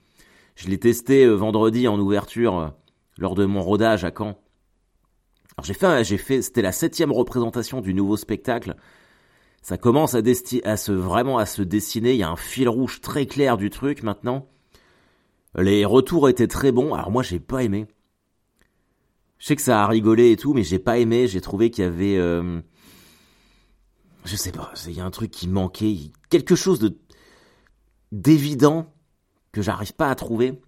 Je 0.55 0.67
l'ai 0.67 0.79
testé 0.79 1.25
euh, 1.25 1.33
vendredi 1.33 1.87
en 1.87 1.99
ouverture, 1.99 2.57
euh, 2.57 2.67
lors 3.17 3.35
de 3.35 3.45
mon 3.45 3.61
rodage 3.61 4.03
à 4.03 4.11
Caen. 4.15 4.37
Alors 5.57 5.65
j'ai 5.65 5.73
fait, 5.73 6.03
j'ai 6.03 6.17
fait, 6.17 6.41
c'était 6.41 6.61
la 6.61 6.71
septième 6.71 7.11
représentation 7.11 7.81
du 7.81 7.93
nouveau 7.93 8.17
spectacle. 8.17 8.75
Ça 9.61 9.77
commence 9.77 10.15
à, 10.15 10.21
se 10.77 10.91
vraiment 10.91 11.37
à 11.37 11.45
se 11.45 11.61
dessiner. 11.61 12.13
Il 12.13 12.17
y 12.17 12.23
a 12.23 12.29
un 12.29 12.37
fil 12.37 12.67
rouge 12.67 13.01
très 13.01 13.25
clair 13.25 13.57
du 13.57 13.69
truc 13.69 14.01
maintenant. 14.01 14.47
Les 15.55 15.85
retours 15.85 16.29
étaient 16.29 16.47
très 16.47 16.71
bons. 16.71 16.93
Alors 16.93 17.11
moi 17.11 17.21
j'ai 17.21 17.39
pas 17.39 17.63
aimé. 17.63 17.85
Je 19.37 19.47
sais 19.47 19.55
que 19.55 19.61
ça 19.61 19.83
a 19.83 19.87
rigolé 19.87 20.31
et 20.31 20.37
tout, 20.37 20.53
mais 20.53 20.63
j'ai 20.63 20.79
pas 20.79 20.97
aimé. 20.97 21.27
J'ai 21.27 21.41
trouvé 21.41 21.69
qu'il 21.69 21.83
y 21.83 21.87
avait 21.87 22.17
je 24.25 24.35
sais 24.35 24.51
pas, 24.51 24.71
il 24.87 24.93
y 24.93 24.99
a 24.99 25.05
un 25.05 25.11
truc 25.11 25.31
qui 25.31 25.47
manquait, 25.47 25.95
quelque 26.29 26.55
chose 26.55 26.79
de 26.79 26.97
d'évident 28.11 28.93
que 29.51 29.61
j'arrive 29.61 29.93
pas 29.93 30.09
à 30.09 30.15
trouver. 30.15 30.59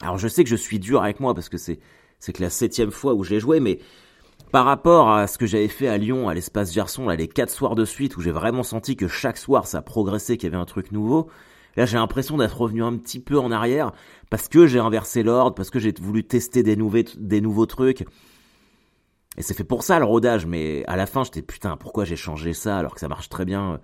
Alors 0.00 0.18
je 0.18 0.28
sais 0.28 0.44
que 0.44 0.50
je 0.50 0.56
suis 0.56 0.78
dur 0.78 1.02
avec 1.02 1.20
moi 1.20 1.34
parce 1.34 1.48
que 1.48 1.58
c'est 1.58 1.80
c'est 2.18 2.32
que 2.32 2.42
la 2.42 2.50
septième 2.50 2.90
fois 2.90 3.14
où 3.14 3.24
j'ai 3.24 3.40
joué, 3.40 3.60
mais 3.60 3.78
par 4.50 4.64
rapport 4.64 5.10
à 5.12 5.26
ce 5.26 5.38
que 5.38 5.46
j'avais 5.46 5.68
fait 5.68 5.88
à 5.88 5.98
Lyon, 5.98 6.28
à 6.28 6.34
l'espace 6.34 6.72
Gerson, 6.72 7.06
là, 7.06 7.16
les 7.16 7.28
quatre 7.28 7.50
soirs 7.50 7.74
de 7.74 7.84
suite 7.84 8.16
où 8.16 8.20
j'ai 8.20 8.30
vraiment 8.30 8.62
senti 8.62 8.96
que 8.96 9.08
chaque 9.08 9.36
soir 9.36 9.66
ça 9.66 9.82
progressait, 9.82 10.36
qu'il 10.36 10.48
y 10.48 10.52
avait 10.52 10.60
un 10.60 10.66
truc 10.66 10.90
nouveau. 10.92 11.28
Là, 11.76 11.86
j'ai 11.86 11.96
l'impression 11.96 12.38
d'être 12.38 12.60
revenu 12.60 12.82
un 12.82 12.96
petit 12.96 13.20
peu 13.20 13.38
en 13.38 13.52
arrière 13.52 13.92
parce 14.30 14.48
que 14.48 14.66
j'ai 14.66 14.80
inversé 14.80 15.22
l'ordre, 15.22 15.54
parce 15.54 15.70
que 15.70 15.78
j'ai 15.78 15.94
voulu 16.00 16.24
tester 16.24 16.62
des, 16.62 16.76
des 17.16 17.40
nouveaux 17.40 17.66
trucs. 17.66 18.04
Et 19.38 19.42
c'est 19.42 19.54
fait 19.54 19.64
pour 19.64 19.84
ça 19.84 20.00
le 20.00 20.04
rodage, 20.04 20.46
mais 20.46 20.84
à 20.88 20.96
la 20.96 21.06
fin 21.06 21.22
j'étais 21.22 21.42
putain 21.42 21.76
pourquoi 21.76 22.04
j'ai 22.04 22.16
changé 22.16 22.52
ça 22.52 22.76
alors 22.76 22.92
que 22.92 23.00
ça 23.00 23.06
marche 23.06 23.28
très 23.28 23.44
bien? 23.44 23.80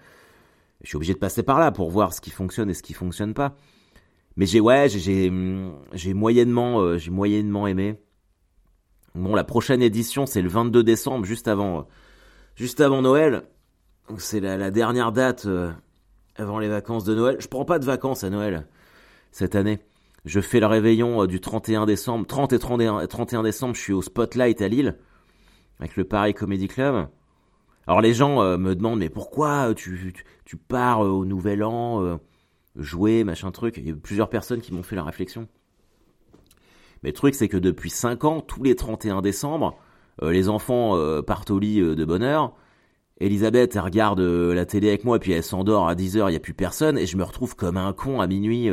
Je 0.83 0.89
suis 0.89 0.97
obligé 0.97 1.15
de 1.15 1.19
passer 1.21 1.45
par 1.45 1.61
là 1.61 1.71
pour 1.71 1.91
voir 1.91 2.13
ce 2.13 2.21
qui 2.21 2.31
fonctionne 2.31 2.69
et 2.71 2.75
ce 2.75 2.83
qui 2.83 2.93
fonctionne 2.93 3.35
pas. 3.35 3.55
Mais 4.37 4.47
j'ai 4.47 4.59
ouais 4.59 4.89
j'ai 4.89 5.31
moyennement 6.13 6.81
euh, 6.81 6.99
j'ai 6.99 7.13
moyennement 7.13 7.69
aimé. 7.69 8.01
Bon 9.15 9.37
la 9.37 9.45
prochaine 9.45 9.81
édition 9.81 10.27
c'est 10.27 10.43
le 10.43 10.49
22 10.49 10.83
décembre 10.83 11.25
juste 11.25 11.47
avant 11.47 11.87
juste 12.57 12.81
avant 12.81 13.01
Noël. 13.01 13.45
C'est 14.19 14.41
la, 14.41 14.57
la, 14.57 14.73
dernière 14.73 15.13
date 15.13 15.47
euh, 15.47 15.71
avant 16.35 16.59
les 16.59 16.69
vacances 16.69 17.05
de 17.05 17.15
Noël. 17.15 17.37
Je 17.39 17.47
prends 17.47 17.65
pas 17.65 17.79
de 17.79 17.85
vacances 17.85 18.25
à 18.25 18.29
Noël 18.29 18.67
cette 19.31 19.55
année. 19.55 19.79
Je 20.25 20.41
fais 20.41 20.59
le 20.59 20.67
réveillon 20.67 21.23
euh, 21.23 21.27
du 21.29 21.41
31 21.41 21.87
décembre, 21.87 22.27
30 22.27 22.55
et 22.55 22.59
31, 22.59 23.07
31 23.07 23.45
décembre, 23.45 23.77
je 23.77 23.81
suis 23.81 23.93
au 23.93 24.03
Spotlight 24.03 24.61
à 24.61 24.67
Lille 24.67 24.99
avec 25.79 25.97
le 25.97 26.05
Paris 26.05 26.35
Comedy 26.35 26.69
Club. 26.69 27.09
Alors 27.87 28.01
les 28.01 28.15
gens 28.15 28.43
euh, 28.43 28.57
me 28.57 28.75
demandent 28.75 28.99
mais 28.99 29.11
pourquoi 29.11 29.75
tu, 29.75 30.15
tu, 30.45 30.57
pars 30.57 31.05
euh, 31.05 31.09
au 31.09 31.25
Nouvel 31.25 31.63
An 31.63 32.03
euh, 32.03 32.17
jouer 32.77 33.25
machin 33.25 33.51
truc? 33.51 33.77
Il 33.77 33.87
y 33.87 33.91
a 33.91 33.95
plusieurs 33.95 34.31
personnes 34.31 34.61
qui 34.61 34.73
m'ont 34.73 34.83
fait 34.83 34.97
la 34.97 35.05
réflexion. 35.05 35.49
Mais 37.03 37.11
le 37.11 37.15
truc 37.15 37.35
c'est 37.35 37.49
que 37.49 37.59
depuis 37.59 37.91
5 37.91 38.25
ans, 38.25 38.41
tous 38.41 38.63
les 38.63 38.75
31 38.75 39.21
décembre, 39.21 39.77
les 40.23 40.49
enfants 40.49 40.97
partent 41.23 41.51
au 41.51 41.59
lit 41.59 41.81
de 41.81 42.05
bonne 42.05 42.23
heure. 42.23 42.55
Elisabeth 43.19 43.77
elle 43.77 43.83
regarde 43.83 44.21
la 44.21 44.65
télé 44.65 44.89
avec 44.89 45.05
moi 45.05 45.17
et 45.17 45.19
puis 45.19 45.33
elle 45.33 45.43
s'endort 45.43 45.87
à 45.87 45.95
10h, 45.95 46.29
il 46.29 46.31
n'y 46.31 46.37
a 46.37 46.41
plus 46.41 46.55
personne 46.55 46.97
et 46.97 47.05
je 47.05 47.19
me 47.19 47.25
retrouve 47.25 47.57
comme 47.57 47.77
un 47.77 47.93
con 47.93 48.21
à 48.21 48.27
minuit 48.27 48.71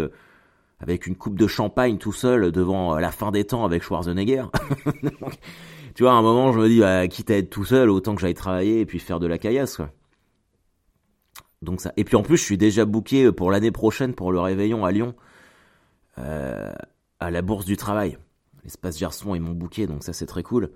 avec 0.79 1.07
une 1.07 1.15
coupe 1.17 1.37
de 1.37 1.47
champagne 1.47 1.97
tout 1.97 2.13
seul 2.13 2.53
devant 2.53 2.97
la 2.97 3.11
fin 3.11 3.31
des 3.31 3.43
temps 3.43 3.65
avec 3.65 3.83
Schwarzenegger. 3.83 4.45
tu 5.93 6.03
vois, 6.03 6.11
à 6.13 6.15
un 6.15 6.21
moment, 6.21 6.53
je 6.53 6.59
me 6.59 6.67
dis, 6.69 6.79
bah, 6.79 7.07
quitte 7.07 7.31
à 7.31 7.37
être 7.37 7.49
tout 7.49 7.65
seul, 7.65 7.89
autant 7.89 8.15
que 8.15 8.21
j'aille 8.21 8.33
travailler 8.33 8.79
et 8.79 8.85
puis 8.85 8.99
faire 8.99 9.19
de 9.19 9.27
la 9.27 9.37
caillasse. 9.37 9.81
Donc 11.61 11.81
ça. 11.81 11.93
Et 11.97 12.03
puis 12.03 12.15
en 12.15 12.23
plus, 12.23 12.37
je 12.37 12.43
suis 12.43 12.57
déjà 12.57 12.85
booké 12.85 13.31
pour 13.31 13.51
l'année 13.51 13.71
prochaine 13.71 14.15
pour 14.15 14.31
le 14.31 14.39
réveillon 14.39 14.83
à 14.85 14.91
Lyon, 14.91 15.15
euh, 16.17 16.73
à 17.19 17.31
la 17.31 17.41
Bourse 17.41 17.65
du 17.65 17.77
Travail. 17.77 18.17
L'espace 18.63 18.97
Gerson, 18.97 19.35
ils 19.35 19.41
m'ont 19.41 19.53
booké, 19.53 19.87
donc 19.87 20.03
ça 20.03 20.13
c'est 20.13 20.25
très 20.25 20.43
cool. 20.43 20.71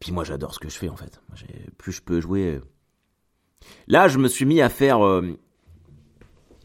Puis 0.00 0.12
moi, 0.12 0.24
j'adore 0.24 0.54
ce 0.54 0.58
que 0.58 0.68
je 0.68 0.76
fais 0.76 0.88
en 0.88 0.96
fait. 0.96 1.20
Plus 1.76 1.92
je 1.92 2.02
peux 2.02 2.20
jouer. 2.20 2.56
Euh. 2.56 2.60
Là, 3.86 4.08
je 4.08 4.18
me 4.18 4.28
suis 4.28 4.46
mis 4.46 4.60
à 4.60 4.68
faire. 4.68 5.04
Euh, 5.04 5.38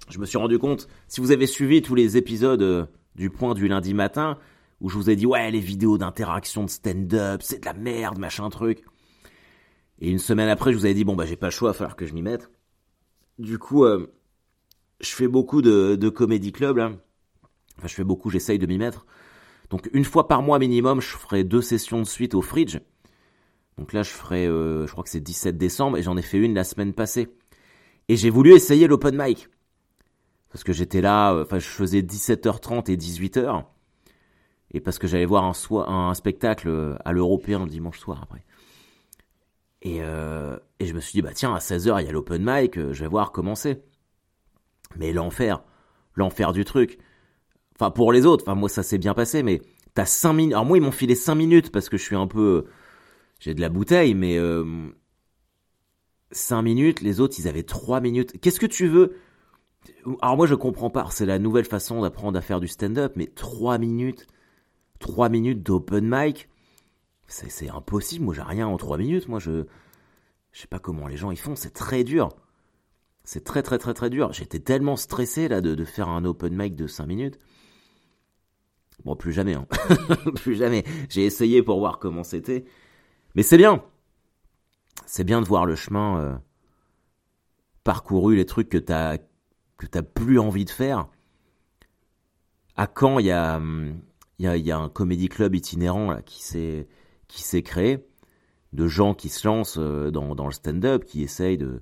je 0.09 0.17
me 0.19 0.25
suis 0.25 0.37
rendu 0.37 0.57
compte. 0.57 0.87
Si 1.07 1.19
vous 1.21 1.31
avez 1.31 1.45
suivi 1.45 1.81
tous 1.81 1.95
les 1.95 2.17
épisodes 2.17 2.89
du 3.15 3.29
Point 3.29 3.53
du 3.53 3.67
lundi 3.67 3.93
matin, 3.93 4.37
où 4.81 4.89
je 4.89 4.95
vous 4.95 5.09
ai 5.09 5.15
dit 5.15 5.25
ouais 5.25 5.51
les 5.51 5.59
vidéos 5.59 5.97
d'interaction 5.97 6.63
de 6.63 6.69
stand-up 6.69 7.41
c'est 7.43 7.59
de 7.59 7.65
la 7.65 7.73
merde 7.73 8.17
machin 8.17 8.49
truc. 8.49 8.83
Et 9.99 10.09
une 10.09 10.19
semaine 10.19 10.49
après 10.49 10.71
je 10.71 10.77
vous 10.77 10.85
avais 10.85 10.93
dit 10.93 11.05
bon 11.05 11.15
bah 11.15 11.25
j'ai 11.25 11.37
pas 11.37 11.47
le 11.47 11.51
choix 11.51 11.73
il 11.73 11.83
va 11.83 11.89
que 11.93 12.05
je 12.05 12.13
m'y 12.13 12.21
mette. 12.21 12.49
Du 13.39 13.57
coup 13.57 13.85
euh, 13.85 14.13
je 14.99 15.09
fais 15.09 15.27
beaucoup 15.27 15.61
de, 15.61 15.95
de 15.95 16.09
comédie 16.09 16.51
club 16.51 16.79
enfin 17.77 17.87
je 17.87 17.93
fais 17.93 18.03
beaucoup 18.03 18.29
j'essaye 18.29 18.59
de 18.59 18.65
m'y 18.65 18.77
mettre. 18.77 19.05
Donc 19.69 19.89
une 19.93 20.05
fois 20.05 20.27
par 20.27 20.41
mois 20.41 20.59
minimum 20.59 21.01
je 21.01 21.17
ferai 21.17 21.43
deux 21.43 21.61
sessions 21.61 21.99
de 21.99 22.05
suite 22.05 22.35
au 22.35 22.41
fridge. 22.41 22.77
Donc 23.77 23.93
là 23.93 24.03
je 24.03 24.11
ferai 24.11 24.45
euh, 24.47 24.85
je 24.87 24.91
crois 24.91 25.03
que 25.03 25.09
c'est 25.09 25.21
17 25.21 25.57
décembre 25.57 25.97
et 25.97 26.03
j'en 26.03 26.17
ai 26.17 26.21
fait 26.21 26.37
une 26.37 26.53
la 26.53 26.63
semaine 26.63 26.93
passée. 26.93 27.29
Et 28.07 28.17
j'ai 28.17 28.29
voulu 28.29 28.53
essayer 28.53 28.87
l'open 28.87 29.15
mic. 29.17 29.49
Parce 30.51 30.63
que 30.63 30.73
j'étais 30.73 31.01
là 31.01 31.33
euh, 31.33 31.43
enfin 31.43 31.59
je 31.59 31.67
faisais 31.67 32.01
17h30 32.01 32.91
et 32.91 32.97
18h 32.97 33.65
et 34.75 34.81
parce 34.81 34.99
que 34.99 35.07
j'allais 35.07 35.25
voir 35.25 35.45
un, 35.45 36.13
spectacle 36.13 36.67
euh, 36.67 36.95
à 37.05 37.13
l'européen 37.13 37.63
le 37.63 37.69
dimanche 37.69 37.97
soir 37.97 38.19
après. 38.21 38.43
Et, 39.81 39.99
euh, 40.01 40.57
et 40.79 40.85
je 40.85 40.93
me 40.93 40.99
suis 40.99 41.13
dit, 41.13 41.21
bah 41.21 41.31
tiens, 41.33 41.55
à 41.55 41.59
16h, 41.59 42.01
il 42.01 42.05
y 42.05 42.09
a 42.09 42.11
l'open 42.11 42.43
mic, 42.45 42.77
euh, 42.77 42.91
je 42.91 43.03
vais 43.03 43.07
voir 43.07 43.31
comment 43.31 43.55
c'est. 43.55 43.85
Mais 44.97 45.13
l'enfer, 45.13 45.63
l'enfer 46.15 46.51
du 46.51 46.65
truc. 46.65 46.97
Enfin, 47.75 47.89
pour 47.89 48.11
les 48.11 48.25
autres, 48.25 48.43
enfin, 48.45 48.55
moi, 48.55 48.67
ça 48.67 48.83
s'est 48.83 48.97
bien 48.97 49.13
passé, 49.13 49.43
mais 49.43 49.61
t'as 49.93 50.05
5 50.05 50.33
minutes. 50.33 50.53
Alors, 50.53 50.65
moi, 50.65 50.77
ils 50.77 50.81
m'ont 50.81 50.91
filé 50.91 51.15
5 51.15 51.35
minutes 51.35 51.71
parce 51.71 51.87
que 51.87 51.95
je 51.95 52.03
suis 52.03 52.15
un 52.17 52.27
peu. 52.27 52.65
J'ai 53.39 53.53
de 53.53 53.61
la 53.61 53.69
bouteille, 53.69 54.13
mais. 54.13 54.37
Euh, 54.37 54.65
5 56.31 56.63
minutes, 56.63 56.99
les 56.99 57.21
autres, 57.21 57.35
ils 57.39 57.47
avaient 57.47 57.63
3 57.63 58.01
minutes. 58.01 58.41
Qu'est-ce 58.41 58.59
que 58.59 58.65
tu 58.65 58.87
veux? 58.87 59.15
Alors, 60.21 60.35
moi, 60.35 60.47
je 60.47 60.55
comprends 60.55 60.89
pas. 60.89 61.07
C'est 61.11 61.25
la 61.25 61.39
nouvelle 61.39 61.65
façon 61.65 62.01
d'apprendre 62.01 62.37
à 62.37 62.41
faire 62.41 62.59
du 62.59 62.67
stand-up, 62.67 63.13
mais 63.15 63.27
3 63.27 63.77
minutes. 63.77 64.27
3 64.99 65.29
minutes 65.29 65.63
d'open 65.63 66.07
mic, 66.07 66.49
c'est 67.27 67.69
impossible. 67.69 68.25
Moi, 68.25 68.33
j'ai 68.33 68.41
rien 68.41 68.67
en 68.67 68.77
3 68.77 68.97
minutes. 68.97 69.27
Moi, 69.27 69.39
je 69.39 69.65
je 70.51 70.61
sais 70.61 70.67
pas 70.67 70.79
comment 70.79 71.07
les 71.07 71.17
gens 71.17 71.31
y 71.31 71.35
font. 71.35 71.55
C'est 71.55 71.73
très 71.73 72.05
dur. 72.05 72.29
C'est 73.25 73.43
très, 73.43 73.61
très, 73.61 73.77
très, 73.77 73.93
très 73.93 74.09
dur. 74.09 74.31
J'étais 74.31 74.59
tellement 74.59 74.95
stressé 74.95 75.49
là 75.49 75.59
de, 75.59 75.75
de, 75.75 75.83
faire 75.83 76.07
un 76.07 76.23
open 76.23 76.55
mic 76.55 76.75
de 76.75 76.87
5 76.87 77.05
minutes. 77.05 77.39
Bon, 79.03 79.17
plus 79.17 79.33
jamais. 79.33 79.55
Hein. 79.55 79.67
plus 80.35 80.55
jamais. 80.55 80.85
J'ai 81.09 81.25
essayé 81.25 81.61
pour 81.61 81.79
voir 81.79 81.99
comment 81.99 82.23
c'était. 82.23 82.63
Mais 83.35 83.43
c'est 83.43 83.57
bien. 83.57 83.83
C'est 85.05 85.25
bien 85.25 85.41
de 85.41 85.45
voir 85.45 85.65
le 85.65 85.75
chemin 85.75 86.19
euh, 86.21 86.35
parcouru, 87.83 88.35
les 88.35 88.45
trucs 88.45 88.69
que 88.69 88.77
t'as 88.77 89.17
que 89.77 89.87
t'as 89.87 90.03
plus 90.03 90.39
envie 90.39 90.63
de 90.63 90.69
faire. 90.69 91.09
À 92.77 92.87
quand 92.87 93.19
il 93.19 93.25
y 93.25 93.31
a 93.31 93.57
hum, 93.57 93.99
il 94.39 94.45
y 94.45 94.47
a, 94.47 94.57
y 94.57 94.71
a, 94.71 94.77
un 94.77 94.89
comédie 94.89 95.29
club 95.29 95.55
itinérant 95.55 96.11
là, 96.11 96.21
qui 96.21 96.43
s'est 96.43 96.87
qui 97.27 97.41
s'est 97.41 97.63
créé 97.63 98.05
de 98.75 98.87
gens 98.87 99.13
qui 99.13 99.29
se 99.29 99.47
lancent 99.47 99.79
euh, 99.79 100.11
dans, 100.11 100.35
dans 100.35 100.45
le 100.45 100.51
stand-up, 100.51 101.05
qui 101.05 101.23
essayent 101.23 101.57
de 101.57 101.81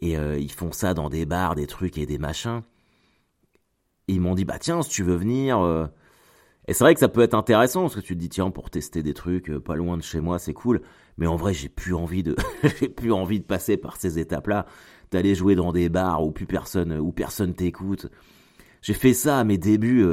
et 0.00 0.18
euh, 0.18 0.38
ils 0.38 0.50
font 0.50 0.72
ça 0.72 0.92
dans 0.92 1.08
des 1.08 1.24
bars, 1.24 1.54
des 1.54 1.66
trucs 1.66 1.96
et 1.98 2.04
des 2.04 2.18
machins. 2.18 2.62
ils 4.08 4.20
m'ont 4.20 4.34
dit 4.34 4.44
bah 4.44 4.58
tiens 4.58 4.82
si 4.82 4.90
tu 4.90 5.02
veux 5.02 5.16
venir. 5.16 5.60
Euh. 5.60 5.86
Et 6.66 6.72
c'est 6.72 6.82
vrai 6.82 6.94
que 6.94 7.00
ça 7.00 7.08
peut 7.08 7.20
être 7.20 7.34
intéressant 7.34 7.82
parce 7.82 7.94
que 7.94 8.00
tu 8.00 8.14
te 8.14 8.20
dis 8.20 8.30
tiens 8.30 8.50
pour 8.50 8.70
tester 8.70 9.02
des 9.02 9.14
trucs 9.14 9.52
pas 9.58 9.76
loin 9.76 9.96
de 9.96 10.02
chez 10.02 10.20
moi 10.20 10.38
c'est 10.38 10.54
cool. 10.54 10.82
Mais 11.16 11.26
en 11.26 11.36
vrai 11.36 11.54
j'ai 11.54 11.68
plus 11.68 11.94
envie 11.94 12.22
de 12.22 12.36
j'ai 12.80 12.88
plus 12.88 13.12
envie 13.12 13.40
de 13.40 13.44
passer 13.44 13.76
par 13.76 13.96
ces 13.96 14.18
étapes 14.18 14.48
là, 14.48 14.66
d'aller 15.10 15.34
jouer 15.34 15.54
dans 15.54 15.72
des 15.72 15.88
bars 15.88 16.24
où 16.24 16.32
plus 16.32 16.46
personne 16.46 16.98
où 16.98 17.12
personne 17.12 17.54
t'écoute 17.54 18.08
J'ai 18.82 18.94
fait 18.94 19.14
ça 19.14 19.38
à 19.38 19.44
mes 19.44 19.58
débuts. 19.58 20.04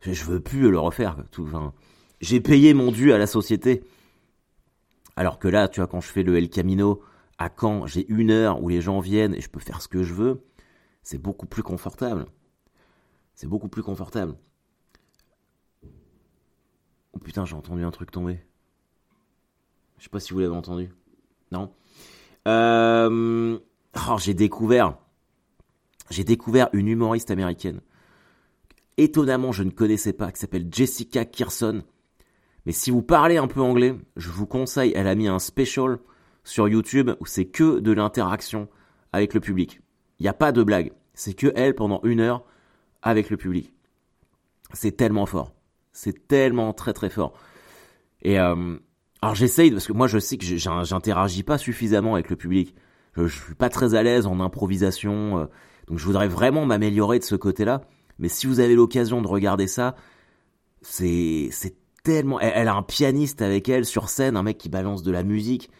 Je 0.00 0.24
veux 0.24 0.40
plus 0.40 0.70
le 0.70 0.78
refaire. 0.78 1.16
Tout, 1.30 1.48
j'ai 2.20 2.40
payé 2.40 2.74
mon 2.74 2.90
dû 2.92 3.12
à 3.12 3.18
la 3.18 3.26
société. 3.26 3.82
Alors 5.16 5.38
que 5.38 5.48
là, 5.48 5.68
tu 5.68 5.80
vois, 5.80 5.88
quand 5.88 6.00
je 6.00 6.08
fais 6.08 6.22
le 6.22 6.36
El 6.36 6.48
Camino 6.48 7.02
à 7.38 7.50
Caen, 7.54 7.86
j'ai 7.86 8.06
une 8.08 8.30
heure 8.30 8.62
où 8.62 8.68
les 8.68 8.80
gens 8.80 9.00
viennent 9.00 9.34
et 9.34 9.40
je 9.40 9.48
peux 9.48 9.60
faire 9.60 9.82
ce 9.82 9.88
que 9.88 10.02
je 10.02 10.14
veux. 10.14 10.44
C'est 11.02 11.18
beaucoup 11.18 11.46
plus 11.46 11.62
confortable. 11.62 12.26
C'est 13.34 13.46
beaucoup 13.46 13.68
plus 13.68 13.82
confortable. 13.82 14.36
Oh 17.12 17.18
putain, 17.18 17.44
j'ai 17.44 17.54
entendu 17.54 17.82
un 17.84 17.90
truc 17.90 18.10
tomber. 18.10 18.40
Je 19.98 20.04
sais 20.04 20.10
pas 20.10 20.20
si 20.20 20.32
vous 20.32 20.40
l'avez 20.40 20.54
entendu. 20.54 20.90
Non. 21.50 21.72
Euh... 22.46 23.58
Oh, 24.08 24.16
j'ai 24.18 24.34
découvert. 24.34 24.96
J'ai 26.10 26.24
découvert 26.24 26.68
une 26.72 26.88
humoriste 26.88 27.30
américaine. 27.30 27.80
Étonnamment, 28.98 29.52
je 29.52 29.62
ne 29.62 29.70
connaissais 29.70 30.12
pas, 30.12 30.32
qui 30.32 30.40
s'appelle 30.40 30.66
Jessica 30.70 31.24
Kirson. 31.24 31.84
Mais 32.66 32.72
si 32.72 32.90
vous 32.90 33.00
parlez 33.00 33.36
un 33.36 33.46
peu 33.46 33.60
anglais, 33.60 33.94
je 34.16 34.28
vous 34.28 34.44
conseille, 34.44 34.92
elle 34.96 35.06
a 35.06 35.14
mis 35.14 35.28
un 35.28 35.38
special 35.38 36.00
sur 36.42 36.68
YouTube 36.68 37.12
où 37.20 37.26
c'est 37.26 37.46
que 37.46 37.78
de 37.78 37.92
l'interaction 37.92 38.68
avec 39.12 39.34
le 39.34 39.40
public. 39.40 39.80
Il 40.18 40.24
n'y 40.24 40.28
a 40.28 40.34
pas 40.34 40.50
de 40.50 40.64
blague. 40.64 40.92
C'est 41.14 41.34
que 41.34 41.52
elle 41.54 41.76
pendant 41.76 42.00
une 42.02 42.18
heure 42.18 42.44
avec 43.00 43.30
le 43.30 43.36
public. 43.36 43.72
C'est 44.72 44.96
tellement 44.96 45.26
fort. 45.26 45.54
C'est 45.92 46.26
tellement 46.26 46.72
très 46.72 46.92
très 46.92 47.08
fort. 47.08 47.34
Et 48.22 48.40
euh, 48.40 48.76
alors 49.22 49.36
j'essaye 49.36 49.70
parce 49.70 49.86
que 49.86 49.92
moi 49.92 50.08
je 50.08 50.18
sais 50.18 50.38
que 50.38 50.44
j'interagis 50.44 51.44
pas 51.44 51.56
suffisamment 51.56 52.14
avec 52.14 52.30
le 52.30 52.36
public. 52.36 52.74
Je, 53.14 53.28
je 53.28 53.44
suis 53.44 53.54
pas 53.54 53.68
très 53.68 53.94
à 53.94 54.02
l'aise 54.02 54.26
en 54.26 54.40
improvisation, 54.40 55.38
euh, 55.38 55.46
donc 55.86 55.98
je 55.98 56.04
voudrais 56.04 56.28
vraiment 56.28 56.66
m'améliorer 56.66 57.20
de 57.20 57.24
ce 57.24 57.36
côté-là. 57.36 57.82
Mais 58.18 58.28
si 58.28 58.46
vous 58.46 58.60
avez 58.60 58.74
l'occasion 58.74 59.22
de 59.22 59.28
regarder 59.28 59.66
ça, 59.66 59.94
c'est 60.82 61.50
tellement. 62.02 62.40
Elle, 62.40 62.68
a 62.68 62.74
un 62.74 62.82
pianiste 62.82 63.42
avec 63.42 63.68
elle 63.68 63.84
sur 63.84 64.08
scène, 64.08 64.36
un 64.36 64.42
mec 64.42 64.58
qui 64.58 64.68
balance 64.68 65.02
de 65.02 65.10
la 65.10 65.22
musique. 65.22 65.70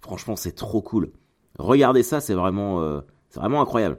Franchement, 0.00 0.36
c'est 0.36 0.52
trop 0.52 0.80
cool. 0.80 1.10
Regardez 1.58 2.02
ça, 2.02 2.20
c'est 2.20 2.34
vraiment 2.34 2.80
euh, 2.80 3.00
c'est 3.30 3.40
vraiment 3.40 3.60
incroyable. 3.60 3.98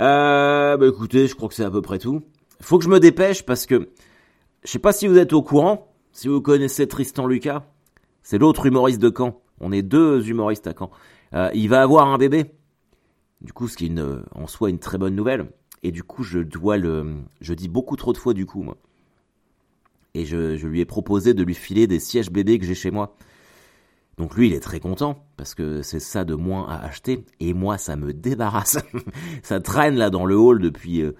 Euh, 0.00 0.76
bah 0.76 0.86
écoutez, 0.86 1.26
je 1.26 1.34
crois 1.34 1.48
que 1.48 1.54
c'est 1.54 1.64
à 1.64 1.70
peu 1.70 1.82
près 1.82 1.98
tout. 1.98 2.22
Faut 2.60 2.78
que 2.78 2.84
je 2.84 2.90
me 2.90 3.00
dépêche 3.00 3.44
parce 3.44 3.66
que 3.66 3.90
je 4.62 4.70
sais 4.70 4.78
pas 4.78 4.92
si 4.92 5.08
vous 5.08 5.18
êtes 5.18 5.32
au 5.32 5.42
courant, 5.42 5.92
si 6.12 6.28
vous 6.28 6.40
connaissez 6.40 6.86
Tristan 6.86 7.26
Lucas, 7.26 7.64
c'est 8.22 8.38
l'autre 8.38 8.66
humoriste 8.66 9.00
de 9.00 9.12
Caen. 9.16 9.40
On 9.60 9.72
est 9.72 9.82
deux 9.82 10.28
humoristes 10.28 10.68
à 10.68 10.74
Caen. 10.78 10.90
Euh, 11.34 11.50
il 11.54 11.68
va 11.68 11.82
avoir 11.82 12.06
un 12.06 12.18
bébé. 12.18 12.52
Du 13.40 13.52
coup, 13.52 13.68
ce 13.68 13.76
qui 13.76 13.86
est 13.86 13.94
en 14.34 14.46
soi 14.46 14.70
une 14.70 14.78
très 14.78 14.98
bonne 14.98 15.14
nouvelle. 15.14 15.48
Et 15.82 15.92
du 15.92 16.02
coup, 16.02 16.22
je 16.22 16.40
dois 16.40 16.76
le, 16.76 17.16
je 17.40 17.54
dis 17.54 17.68
beaucoup 17.68 17.96
trop 17.96 18.12
de 18.12 18.18
fois 18.18 18.34
du 18.34 18.46
coup, 18.46 18.62
moi. 18.62 18.76
Et 20.14 20.24
je, 20.24 20.56
je 20.56 20.66
lui 20.66 20.80
ai 20.80 20.84
proposé 20.84 21.34
de 21.34 21.42
lui 21.42 21.54
filer 21.54 21.86
des 21.86 22.00
sièges 22.00 22.30
bébés 22.30 22.58
que 22.58 22.64
j'ai 22.64 22.74
chez 22.74 22.90
moi. 22.90 23.14
Donc 24.18 24.34
lui, 24.34 24.48
il 24.48 24.54
est 24.54 24.60
très 24.60 24.80
content 24.80 25.24
parce 25.36 25.54
que 25.54 25.82
c'est 25.82 26.00
ça 26.00 26.24
de 26.24 26.34
moins 26.34 26.68
à 26.68 26.84
acheter. 26.84 27.24
Et 27.38 27.54
moi, 27.54 27.78
ça 27.78 27.96
me 27.96 28.12
débarrasse. 28.12 28.78
ça 29.42 29.60
traîne 29.60 29.96
là 29.96 30.10
dans 30.10 30.26
le 30.26 30.36
hall 30.36 30.60
depuis, 30.60 31.02
euh, 31.02 31.12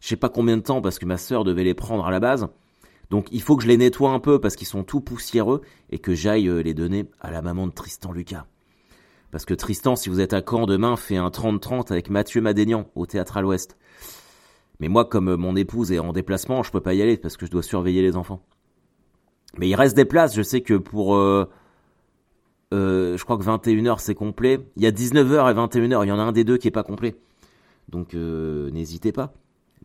je 0.00 0.08
sais 0.08 0.16
pas 0.16 0.28
combien 0.28 0.56
de 0.56 0.62
temps 0.62 0.82
parce 0.82 0.98
que 0.98 1.06
ma 1.06 1.16
sœur 1.16 1.44
devait 1.44 1.64
les 1.64 1.74
prendre 1.74 2.04
à 2.04 2.10
la 2.10 2.18
base. 2.18 2.48
Donc 3.10 3.28
il 3.30 3.40
faut 3.40 3.56
que 3.56 3.62
je 3.62 3.68
les 3.68 3.76
nettoie 3.76 4.10
un 4.10 4.20
peu 4.20 4.40
parce 4.40 4.56
qu'ils 4.56 4.66
sont 4.66 4.82
tout 4.82 5.00
poussiéreux 5.00 5.62
et 5.90 5.98
que 5.98 6.14
j'aille 6.14 6.48
euh, 6.48 6.62
les 6.62 6.74
donner 6.74 7.06
à 7.20 7.30
la 7.30 7.40
maman 7.40 7.68
de 7.68 7.72
Tristan 7.72 8.12
Lucas. 8.12 8.46
Parce 9.30 9.44
que 9.44 9.54
Tristan, 9.54 9.96
si 9.96 10.08
vous 10.08 10.20
êtes 10.20 10.32
à 10.32 10.42
Caen 10.46 10.66
demain, 10.66 10.96
fait 10.96 11.16
un 11.16 11.28
30-30 11.28 11.92
avec 11.92 12.10
Mathieu 12.10 12.40
Madénian 12.40 12.90
au 12.94 13.06
Théâtre 13.06 13.36
à 13.36 13.42
l'Ouest. 13.42 13.76
Mais 14.80 14.88
moi, 14.88 15.04
comme 15.04 15.28
euh, 15.28 15.36
mon 15.36 15.56
épouse 15.56 15.92
est 15.92 15.98
en 15.98 16.12
déplacement, 16.12 16.62
je 16.62 16.70
peux 16.70 16.80
pas 16.80 16.94
y 16.94 17.02
aller 17.02 17.16
parce 17.16 17.36
que 17.36 17.46
je 17.46 17.50
dois 17.50 17.62
surveiller 17.62 18.02
les 18.02 18.16
enfants. 18.16 18.42
Mais 19.58 19.68
il 19.68 19.74
reste 19.74 19.96
des 19.96 20.04
places, 20.04 20.34
je 20.34 20.42
sais 20.42 20.62
que 20.62 20.74
pour... 20.74 21.14
Euh, 21.16 21.46
je 22.72 23.22
crois 23.24 23.36
que 23.36 23.42
21h 23.42 23.98
c'est 23.98 24.14
complet. 24.14 24.60
Il 24.76 24.82
y 24.82 24.86
a 24.86 24.92
19h 24.92 25.50
et 25.50 25.54
21h, 25.54 26.04
il 26.04 26.08
y 26.08 26.12
en 26.12 26.18
a 26.18 26.22
un 26.22 26.32
des 26.32 26.44
deux 26.44 26.56
qui 26.56 26.68
est 26.68 26.72
pas 26.72 26.84
complet. 26.84 27.16
Donc 27.88 28.14
n'hésitez 28.14 29.10
pas. 29.10 29.34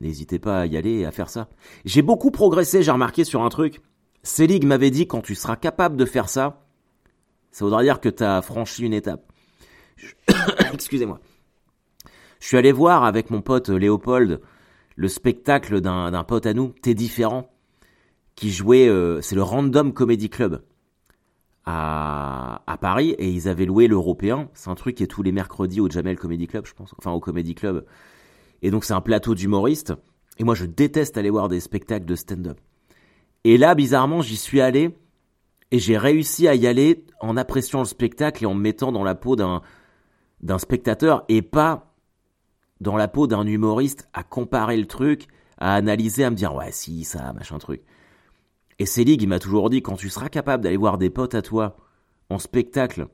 N'hésitez 0.02 0.40
pas 0.40 0.60
à 0.60 0.66
y 0.66 0.78
aller 0.78 1.00
et 1.00 1.06
à 1.06 1.12
faire 1.12 1.30
ça. 1.30 1.48
J'ai 1.86 2.02
beaucoup 2.04 2.30
progressé, 2.30 2.84
j'ai 2.84 2.92
remarqué 2.92 3.24
sur 3.24 3.42
un 3.42 3.50
truc. 3.50 3.82
Selig 4.24 4.66
m'avait 4.66 4.92
dit 4.92 5.08
quand 5.08 5.22
tu 5.22 5.36
seras 5.36 5.56
capable 5.56 5.96
de 5.96 6.06
faire 6.06 6.30
ça, 6.30 6.66
ça 7.52 7.64
voudra 7.66 7.82
dire 7.84 8.00
que 8.00 8.10
tu 8.10 8.24
as 8.24 8.42
franchi 8.42 8.84
une 8.84 8.94
étape. 8.94 9.32
Excusez-moi. 10.74 11.20
Je 12.40 12.48
suis 12.48 12.58
allé 12.58 12.72
voir 12.72 13.04
avec 13.04 13.30
mon 13.30 13.42
pote 13.42 13.70
Léopold 13.70 14.42
le 14.96 15.08
spectacle 15.08 15.82
d'un 15.82 16.24
pote 16.24 16.46
à 16.46 16.54
nous, 16.54 16.74
T'es 16.82 16.94
différent, 16.94 17.52
qui 18.36 18.52
jouait, 18.52 18.88
euh, 18.88 19.20
c'est 19.22 19.36
le 19.36 19.44
Random 19.44 19.94
Comedy 19.94 20.30
Club 20.30 20.64
à, 21.66 22.62
à 22.68 22.78
Paris, 22.78 23.12
et 23.18 23.30
ils 23.30 23.50
avaient 23.50 23.66
loué 23.66 23.88
l'Européen. 23.88 24.50
C'est 24.54 24.70
un 24.70 24.76
truc 24.76 24.96
qui 24.96 25.04
est 25.04 25.08
tous 25.08 25.24
les 25.24 25.32
mercredis 25.32 25.82
au 25.82 25.90
Jamel 25.90 26.18
Comedy 26.18 26.48
Club, 26.48 26.66
je 26.66 26.74
pense, 26.74 26.94
enfin 26.98 27.12
au 27.12 27.20
Comedy 27.20 27.56
Club 27.56 27.86
et 28.62 28.72
donc 28.72 28.84
c'est 28.84 28.94
un 28.94 29.02
plateau 29.02 29.36
d'humoristes. 29.36 29.94
Et 30.38 30.44
moi 30.44 30.56
je 30.56 30.66
déteste 30.66 31.18
aller 31.18 31.30
voir 31.30 31.50
des 31.50 31.60
spectacles 31.60 32.06
de 32.06 32.16
stand-up. 32.16 32.60
Et 33.44 33.58
là, 33.58 33.76
bizarrement, 33.76 34.22
j'y 34.22 34.38
suis 34.38 34.60
allé 34.60 34.98
et 35.72 35.78
j'ai 35.78 35.98
réussi 35.98 36.48
à 36.48 36.56
y 36.56 36.66
aller 36.66 37.06
en 37.22 37.38
appréciant 37.38 37.80
le 37.80 37.86
spectacle 37.86 38.44
et 38.44 38.48
en 38.48 38.56
me 38.56 38.62
mettant 38.62 38.92
dans 38.92 39.04
la 39.04 39.14
peau 39.14 39.36
d'un 39.36 39.62
d'un 40.46 40.60
spectateur 40.60 41.26
et 41.28 41.42
pas 41.42 41.92
dans 42.80 42.96
la 42.96 43.08
peau 43.08 43.26
d'un 43.26 43.46
humoriste 43.48 44.08
à 44.14 44.24
comparer 44.24 44.78
le 44.78 44.86
truc, 44.86 45.28
à 45.58 45.74
analyser, 45.74 46.24
à 46.24 46.30
me 46.30 46.36
dire 46.36 46.54
ouais 46.54 46.72
si 46.72 47.04
ça 47.04 47.34
machin 47.34 47.58
truc. 47.58 47.82
Et 48.78 48.86
Selig, 48.86 49.22
il 49.22 49.28
m'a 49.28 49.40
toujours 49.40 49.70
dit 49.70 49.82
quand 49.82 49.96
tu 49.96 50.10
seras 50.10 50.30
capable 50.30 50.64
d'aller 50.64 50.78
voir 50.78 50.98
des 51.00 51.10
potes 51.10 51.34
à 51.34 51.42
toi 51.42 51.78
en 52.30 52.38
spectacle 52.38 53.08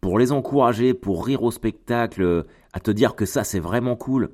pour 0.00 0.18
les 0.18 0.30
encourager, 0.30 0.94
pour 0.94 1.26
rire 1.26 1.42
au 1.42 1.50
spectacle, 1.50 2.46
à 2.72 2.80
te 2.80 2.90
dire 2.90 3.16
que 3.16 3.24
ça 3.24 3.42
c'est 3.42 3.60
vraiment 3.60 3.96
cool, 3.96 4.30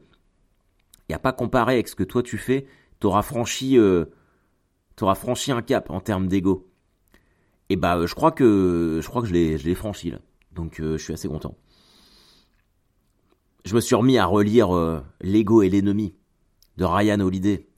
et 1.09 1.15
à 1.15 1.19
pas 1.19 1.33
comparer 1.33 1.75
avec 1.75 1.89
ce 1.89 1.95
que 1.95 2.05
toi 2.05 2.23
tu 2.23 2.37
fais, 2.37 2.67
t'auras 3.01 3.23
franchi, 3.23 3.79
euh, 3.79 4.07
t'auras 4.97 5.15
franchi 5.15 5.53
un 5.53 5.63
cap 5.63 5.91
en 5.91 6.01
termes 6.01 6.27
d'ego. 6.27 6.71
Et 7.71 7.77
bah 7.77 8.05
je 8.05 8.15
crois 8.15 8.33
que 8.33 9.01
je 9.03 9.09
crois 9.09 9.23
que 9.23 9.29
je 9.29 9.33
l'ai 9.35 9.75
franchi 9.75 10.11
là, 10.11 10.19
donc 10.53 10.81
euh, 10.81 10.97
je 10.97 11.03
suis 11.03 11.13
assez 11.13 11.29
content. 11.29 11.57
Je 13.65 13.75
me 13.75 13.81
suis 13.81 13.95
remis 13.95 14.19
à 14.19 14.27
relire 14.27 14.75
euh, 14.75 15.03
L'ego 15.21 15.63
et 15.63 15.69
l'ennemi 15.69 16.15
de 16.77 16.85
Ryan 16.85 17.21
Holiday. 17.21 17.69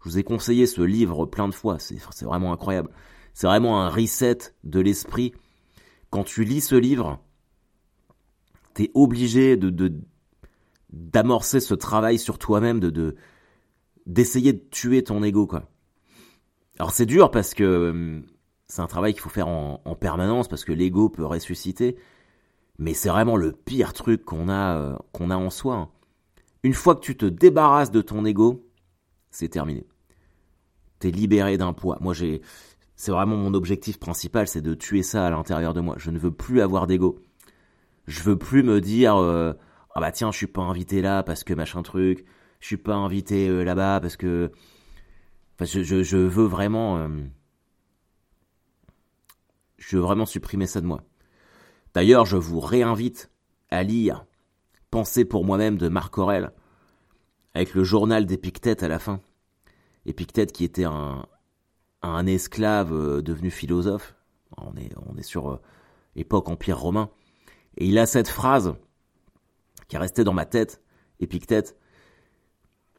Je 0.00 0.08
vous 0.08 0.18
ai 0.18 0.22
conseillé 0.22 0.66
ce 0.66 0.82
livre 0.82 1.26
plein 1.26 1.48
de 1.48 1.54
fois, 1.54 1.78
c'est, 1.78 1.98
vraiment 2.22 2.52
incroyable. 2.52 2.90
C'est 3.34 3.46
vraiment 3.46 3.82
un 3.82 3.88
reset 3.88 4.38
de 4.64 4.80
l'esprit. 4.80 5.32
Quand 6.10 6.24
tu 6.24 6.44
lis 6.44 6.60
ce 6.60 6.74
livre, 6.74 7.22
t'es 8.74 8.90
obligé 8.94 9.56
de, 9.56 9.92
d'amorcer 10.90 11.60
ce 11.60 11.74
travail 11.74 12.18
sur 12.18 12.38
toi-même, 12.38 12.80
de, 12.80 13.16
d'essayer 14.06 14.52
de 14.52 14.62
tuer 14.70 15.04
ton 15.04 15.22
ego, 15.22 15.46
quoi. 15.46 15.68
Alors 16.78 16.92
c'est 16.92 17.06
dur 17.06 17.30
parce 17.30 17.52
que 17.52 17.90
hum, 17.90 18.24
c'est 18.70 18.82
un 18.82 18.86
travail 18.86 19.12
qu'il 19.12 19.20
faut 19.20 19.30
faire 19.30 19.48
en, 19.48 19.78
permanence 20.00 20.46
parce 20.46 20.64
que 20.64 20.72
l'ego 20.72 21.08
peut 21.08 21.26
ressusciter, 21.26 21.96
mais 22.78 22.94
c'est 22.94 23.08
vraiment 23.08 23.36
le 23.36 23.50
pire 23.50 23.92
truc 23.92 24.24
qu'on 24.24 24.48
a, 24.48 24.76
euh, 24.76 24.96
qu'on 25.12 25.30
a 25.30 25.36
en 25.36 25.50
soi. 25.50 25.90
Une 26.62 26.72
fois 26.72 26.94
que 26.94 27.00
tu 27.00 27.16
te 27.16 27.26
débarrasses 27.26 27.90
de 27.90 28.00
ton 28.00 28.24
ego, 28.24 28.64
c'est 29.32 29.48
terminé. 29.48 29.86
T'es 31.00 31.10
libéré 31.10 31.58
d'un 31.58 31.72
poids. 31.72 31.98
Moi 32.00 32.14
j'ai, 32.14 32.42
c'est 32.94 33.10
vraiment 33.10 33.36
mon 33.36 33.54
objectif 33.54 33.98
principal, 33.98 34.46
c'est 34.46 34.62
de 34.62 34.74
tuer 34.74 35.02
ça 35.02 35.26
à 35.26 35.30
l'intérieur 35.30 35.74
de 35.74 35.80
moi. 35.80 35.96
Je 35.98 36.12
ne 36.12 36.18
veux 36.18 36.30
plus 36.32 36.60
avoir 36.60 36.86
d'ego. 36.86 37.18
Je 38.06 38.22
veux 38.22 38.38
plus 38.38 38.62
me 38.62 38.80
dire 38.80 39.16
euh, 39.16 39.52
ah 39.96 40.00
bah 40.00 40.12
tiens, 40.12 40.30
je 40.30 40.36
suis 40.36 40.46
pas 40.46 40.62
invité 40.62 41.02
là 41.02 41.24
parce 41.24 41.42
que 41.42 41.54
machin 41.54 41.82
truc, 41.82 42.24
je 42.60 42.68
suis 42.68 42.76
pas 42.76 42.94
invité 42.94 43.48
euh, 43.48 43.64
là-bas 43.64 43.98
parce 44.00 44.16
que 44.16 44.52
enfin, 45.56 45.64
je, 45.64 45.82
je, 46.04 46.16
veux 46.16 46.46
vraiment 46.46 47.08
je 49.80 49.96
veux 49.96 50.02
vraiment 50.02 50.26
supprimer 50.26 50.66
ça 50.66 50.80
de 50.80 50.86
moi. 50.86 51.02
D'ailleurs, 51.94 52.26
je 52.26 52.36
vous 52.36 52.60
réinvite 52.60 53.32
à 53.70 53.82
lire 53.82 54.26
Penser 54.90 55.24
pour 55.24 55.44
moi-même 55.44 55.78
de 55.78 55.88
Marc 55.88 56.18
Aurel 56.18 56.52
avec 57.54 57.74
le 57.74 57.84
journal 57.84 58.26
d'Épictète 58.26 58.82
à 58.82 58.88
la 58.88 58.98
fin. 58.98 59.20
Épictète 60.04 60.52
qui 60.52 60.64
était 60.64 60.84
un, 60.84 62.26
esclave 62.26 63.22
devenu 63.22 63.50
philosophe. 63.50 64.16
On 64.56 64.74
est, 64.76 65.22
sur 65.22 65.60
époque 66.16 66.48
Empire 66.48 66.78
romain. 66.78 67.10
Et 67.76 67.86
il 67.86 67.98
a 67.98 68.06
cette 68.06 68.28
phrase 68.28 68.74
qui 69.88 69.96
est 69.96 70.00
restée 70.00 70.24
dans 70.24 70.32
ma 70.32 70.46
tête, 70.46 70.82
Épictète. 71.20 71.76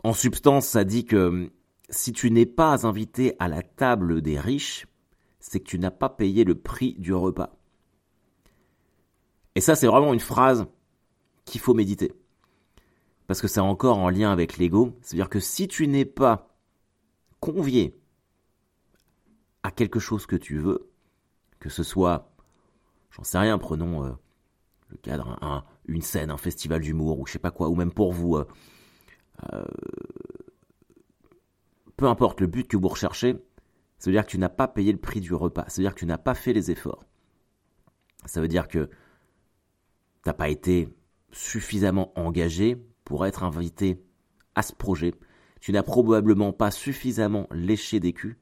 En 0.03 0.13
substance, 0.13 0.65
ça 0.65 0.83
dit 0.83 1.05
que 1.05 1.51
si 1.89 2.13
tu 2.13 2.31
n'es 2.31 2.45
pas 2.45 2.85
invité 2.87 3.35
à 3.39 3.47
la 3.47 3.61
table 3.61 4.21
des 4.21 4.39
riches, 4.39 4.87
c'est 5.41 5.59
que 5.59 5.65
tu 5.65 5.79
n'as 5.79 5.91
pas 5.91 6.09
payé 6.09 6.43
le 6.43 6.55
prix 6.55 6.93
du 6.97 7.13
repas. 7.13 7.57
Et 9.55 9.61
ça, 9.61 9.75
c'est 9.75 9.87
vraiment 9.87 10.13
une 10.13 10.19
phrase 10.19 10.67
qu'il 11.45 11.59
faut 11.59 11.73
méditer. 11.73 12.13
parce 13.27 13.41
que 13.41 13.47
c'est 13.47 13.59
encore 13.61 13.97
en 13.97 14.09
lien 14.09 14.31
avec 14.31 14.57
l'ego. 14.57 14.97
C'est-à-dire 15.01 15.29
que 15.29 15.39
si 15.39 15.67
tu 15.67 15.87
n'es 15.87 16.05
pas 16.05 16.49
convié 17.39 17.97
à 19.63 19.71
quelque 19.71 19.99
chose 19.99 20.25
que 20.25 20.35
tu 20.35 20.57
veux, 20.57 20.89
que 21.59 21.69
ce 21.69 21.83
soit, 21.83 22.33
j'en 23.11 23.23
sais 23.23 23.37
rien, 23.37 23.57
prenons 23.57 24.03
euh, 24.05 24.11
le 24.89 24.97
cadre, 24.97 25.37
un, 25.41 25.63
une 25.85 26.01
scène, 26.01 26.29
un 26.29 26.37
festival 26.37 26.81
d'humour, 26.81 27.19
ou 27.19 27.25
je 27.25 27.33
sais 27.33 27.39
pas 27.39 27.51
quoi, 27.51 27.69
ou 27.69 27.75
même 27.75 27.91
pour 27.93 28.11
vous, 28.11 28.35
euh, 28.35 28.47
euh, 29.53 29.63
peu 31.95 32.07
importe 32.07 32.41
le 32.41 32.47
but 32.47 32.67
que 32.67 32.77
vous 32.77 32.87
recherchez, 32.89 33.37
ça 34.01 34.09
veut 34.09 34.15
dire 34.15 34.25
que 34.25 34.31
tu 34.31 34.39
n'as 34.39 34.49
pas 34.49 34.67
payé 34.67 34.91
le 34.91 34.97
prix 34.97 35.21
du 35.21 35.31
repas, 35.35 35.63
ça 35.67 35.79
veut 35.79 35.83
dire 35.83 35.93
que 35.93 35.99
tu 35.99 36.07
n'as 36.07 36.17
pas 36.17 36.33
fait 36.33 36.53
les 36.53 36.71
efforts. 36.71 37.05
Ça 38.25 38.41
veut 38.41 38.47
dire 38.47 38.67
que 38.67 38.85
tu 38.85 38.91
n'as 40.25 40.33
pas 40.33 40.49
été 40.49 40.89
suffisamment 41.31 42.11
engagé 42.19 42.83
pour 43.05 43.27
être 43.27 43.43
invité 43.43 44.03
à 44.55 44.63
ce 44.63 44.73
projet. 44.73 45.13
Tu 45.59 45.71
n'as 45.71 45.83
probablement 45.83 46.51
pas 46.51 46.71
suffisamment 46.71 47.47
léché 47.51 47.99
des 47.99 48.11
culs. 48.11 48.39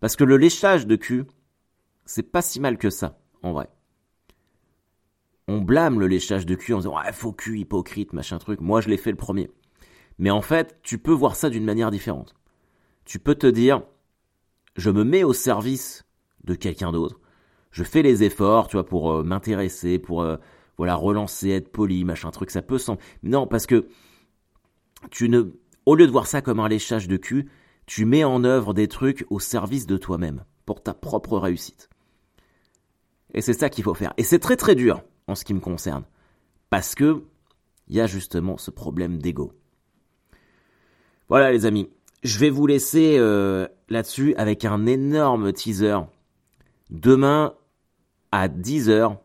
Parce 0.00 0.16
que 0.16 0.24
le 0.24 0.36
léchage 0.38 0.88
de 0.88 0.96
cul, 0.96 1.26
c'est 2.04 2.24
pas 2.24 2.42
si 2.42 2.58
mal 2.58 2.78
que 2.78 2.90
ça, 2.90 3.20
en 3.44 3.52
vrai. 3.52 3.68
On 5.46 5.60
blâme 5.60 6.00
le 6.00 6.08
léchage 6.08 6.46
de 6.46 6.56
cul 6.56 6.74
en 6.74 6.78
disant 6.78 6.96
ouais, 6.96 7.12
faux 7.12 7.32
cul, 7.32 7.60
hypocrite, 7.60 8.12
machin 8.12 8.38
truc. 8.38 8.60
Moi, 8.60 8.80
je 8.80 8.88
l'ai 8.88 8.96
fait 8.96 9.12
le 9.12 9.16
premier. 9.16 9.52
Mais 10.18 10.30
en 10.30 10.42
fait, 10.42 10.80
tu 10.82 10.98
peux 10.98 11.12
voir 11.12 11.36
ça 11.36 11.48
d'une 11.48 11.64
manière 11.64 11.92
différente. 11.92 12.34
Tu 13.04 13.20
peux 13.20 13.36
te 13.36 13.46
dire, 13.46 13.84
je 14.76 14.90
me 14.90 15.04
mets 15.04 15.24
au 15.24 15.32
service 15.32 16.04
de 16.44 16.54
quelqu'un 16.54 16.92
d'autre. 16.92 17.20
Je 17.70 17.82
fais 17.82 18.02
les 18.02 18.22
efforts, 18.22 18.68
tu 18.68 18.76
vois, 18.76 18.86
pour 18.86 19.12
euh, 19.12 19.22
m'intéresser, 19.22 19.98
pour 19.98 20.22
euh, 20.22 20.36
voilà 20.76 20.94
relancer, 20.94 21.50
être 21.50 21.70
poli, 21.70 22.04
machin 22.04 22.30
truc. 22.30 22.50
Ça 22.50 22.62
peut 22.62 22.78
sembler. 22.78 23.02
Non, 23.22 23.46
parce 23.46 23.66
que 23.66 23.88
tu 25.10 25.28
ne, 25.28 25.52
au 25.84 25.94
lieu 25.94 26.06
de 26.06 26.12
voir 26.12 26.26
ça 26.26 26.42
comme 26.42 26.60
un 26.60 26.68
léchage 26.68 27.08
de 27.08 27.16
cul, 27.16 27.50
tu 27.86 28.04
mets 28.04 28.24
en 28.24 28.44
œuvre 28.44 28.74
des 28.74 28.88
trucs 28.88 29.26
au 29.30 29.38
service 29.38 29.86
de 29.86 29.96
toi-même, 29.96 30.44
pour 30.64 30.82
ta 30.82 30.94
propre 30.94 31.38
réussite. 31.38 31.88
Et 33.34 33.40
c'est 33.40 33.52
ça 33.52 33.68
qu'il 33.68 33.84
faut 33.84 33.94
faire. 33.94 34.12
Et 34.16 34.24
c'est 34.24 34.38
très 34.38 34.56
très 34.56 34.74
dur 34.74 35.02
en 35.26 35.34
ce 35.34 35.44
qui 35.44 35.54
me 35.54 35.60
concerne, 35.60 36.04
parce 36.70 36.94
que 36.94 37.24
il 37.88 37.94
y 37.94 38.00
a 38.00 38.06
justement 38.06 38.56
ce 38.56 38.70
problème 38.70 39.18
d'ego. 39.18 39.52
Voilà 41.28 41.52
les 41.52 41.66
amis, 41.66 41.88
je 42.26 42.38
vais 42.38 42.50
vous 42.50 42.66
laisser 42.66 43.16
euh, 43.18 43.66
là-dessus 43.88 44.34
avec 44.36 44.64
un 44.64 44.86
énorme 44.86 45.52
teaser. 45.52 45.98
Demain 46.90 47.54
à 48.32 48.48
10h, 48.48 49.18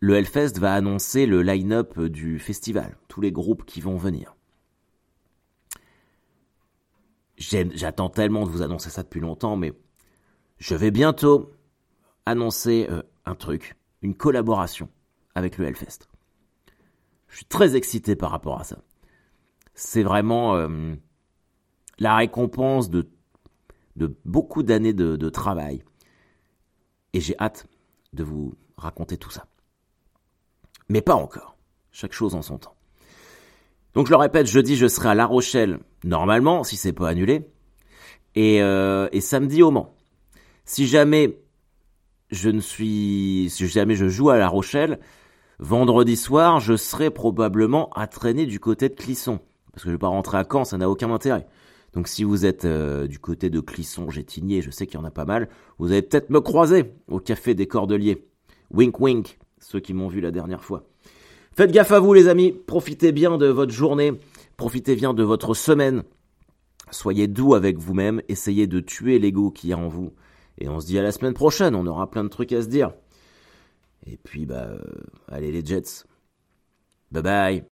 le 0.00 0.14
Hellfest 0.14 0.58
va 0.58 0.72
annoncer 0.74 1.26
le 1.26 1.42
line-up 1.42 1.98
du 2.00 2.38
festival, 2.38 2.96
tous 3.08 3.20
les 3.20 3.32
groupes 3.32 3.64
qui 3.64 3.80
vont 3.80 3.96
venir. 3.96 4.34
J'attends 7.36 8.10
tellement 8.10 8.44
de 8.44 8.50
vous 8.50 8.62
annoncer 8.62 8.90
ça 8.90 9.02
depuis 9.02 9.20
longtemps, 9.20 9.56
mais 9.56 9.72
je 10.58 10.74
vais 10.74 10.90
bientôt 10.90 11.52
annoncer 12.26 12.86
euh, 12.90 13.02
un 13.24 13.34
truc, 13.34 13.76
une 14.02 14.14
collaboration 14.14 14.88
avec 15.34 15.58
le 15.58 15.66
Hellfest. 15.66 16.08
Je 17.28 17.36
suis 17.36 17.46
très 17.46 17.76
excité 17.76 18.16
par 18.16 18.30
rapport 18.30 18.60
à 18.60 18.64
ça 18.64 18.78
c'est 19.80 20.02
vraiment 20.02 20.56
euh, 20.56 20.94
la 22.00 22.16
récompense 22.16 22.90
de, 22.90 23.06
beaucoup 24.24 24.62
d'années 24.62 24.94
de, 24.94 25.28
travail. 25.28 25.84
Et 27.12 27.20
j'ai 27.20 27.36
hâte 27.38 27.66
de 28.12 28.24
vous 28.24 28.54
raconter 28.76 29.16
tout 29.16 29.30
ça. 29.30 29.46
Mais 30.88 31.02
pas 31.02 31.14
encore. 31.14 31.56
Chaque 31.92 32.12
chose 32.12 32.34
en 32.34 32.42
son 32.42 32.58
temps. 32.58 32.74
Donc 33.94 34.06
je 34.06 34.12
le 34.12 34.16
répète, 34.16 34.46
jeudi 34.46 34.76
je 34.76 34.86
serai 34.86 35.08
à 35.08 35.14
La 35.14 35.26
Rochelle, 35.26 35.80
normalement, 36.04 36.62
si 36.64 36.76
c'est 36.76 36.92
pas 36.92 37.08
annulé. 37.08 37.48
Et, 38.36 38.62
euh, 38.62 39.08
et 39.12 39.20
samedi 39.20 39.62
au 39.62 39.70
Mans. 39.70 39.94
Si 40.64 40.86
jamais 40.86 41.40
je 42.30 42.48
ne 42.48 42.60
suis, 42.60 43.48
jamais 43.48 43.96
je 43.96 44.08
joue 44.08 44.30
à 44.30 44.38
La 44.38 44.48
Rochelle, 44.48 45.00
vendredi 45.58 46.16
soir, 46.16 46.60
je 46.60 46.76
serai 46.76 47.10
probablement 47.10 47.90
à 47.90 48.06
traîner 48.06 48.46
du 48.46 48.60
côté 48.60 48.88
de 48.88 48.94
Clisson. 48.94 49.40
Parce 49.72 49.82
que 49.82 49.90
je 49.90 49.94
vais 49.94 49.98
pas 49.98 50.08
rentrer 50.08 50.38
à 50.38 50.44
Caen, 50.50 50.64
ça 50.64 50.78
n'a 50.78 50.88
aucun 50.88 51.10
intérêt. 51.12 51.46
Donc 51.92 52.08
si 52.08 52.24
vous 52.24 52.46
êtes 52.46 52.64
euh, 52.64 53.06
du 53.06 53.18
côté 53.18 53.50
de 53.50 53.60
Clisson, 53.60 54.10
Gétigné, 54.10 54.62
je 54.62 54.70
sais 54.70 54.86
qu'il 54.86 54.98
y 54.98 55.02
en 55.02 55.04
a 55.04 55.10
pas 55.10 55.24
mal, 55.24 55.48
vous 55.78 55.90
allez 55.90 56.02
peut-être 56.02 56.30
me 56.30 56.40
croiser 56.40 56.92
au 57.08 57.18
café 57.18 57.54
des 57.54 57.66
Cordeliers. 57.66 58.26
Wink 58.70 59.00
wink, 59.00 59.38
ceux 59.58 59.80
qui 59.80 59.94
m'ont 59.94 60.08
vu 60.08 60.20
la 60.20 60.30
dernière 60.30 60.62
fois. 60.62 60.84
Faites 61.52 61.72
gaffe 61.72 61.92
à 61.92 61.98
vous 61.98 62.14
les 62.14 62.28
amis, 62.28 62.52
profitez 62.52 63.12
bien 63.12 63.36
de 63.36 63.46
votre 63.46 63.72
journée, 63.72 64.12
profitez 64.56 64.94
bien 64.94 65.14
de 65.14 65.24
votre 65.24 65.54
semaine. 65.54 66.04
Soyez 66.92 67.26
doux 67.26 67.54
avec 67.54 67.78
vous-même, 67.78 68.22
essayez 68.28 68.66
de 68.66 68.80
tuer 68.80 69.18
l'ego 69.18 69.50
qui 69.50 69.72
est 69.72 69.74
en 69.74 69.88
vous. 69.88 70.12
Et 70.58 70.68
on 70.68 70.80
se 70.80 70.86
dit 70.86 70.98
à 70.98 71.02
la 71.02 71.12
semaine 71.12 71.34
prochaine, 71.34 71.74
on 71.74 71.86
aura 71.86 72.10
plein 72.10 72.24
de 72.24 72.28
trucs 72.28 72.52
à 72.52 72.62
se 72.62 72.68
dire. 72.68 72.92
Et 74.06 74.16
puis 74.16 74.46
bah, 74.46 74.68
euh, 74.68 74.80
allez 75.28 75.50
les 75.50 75.64
Jets. 75.64 76.04
Bye 77.10 77.22
bye. 77.22 77.69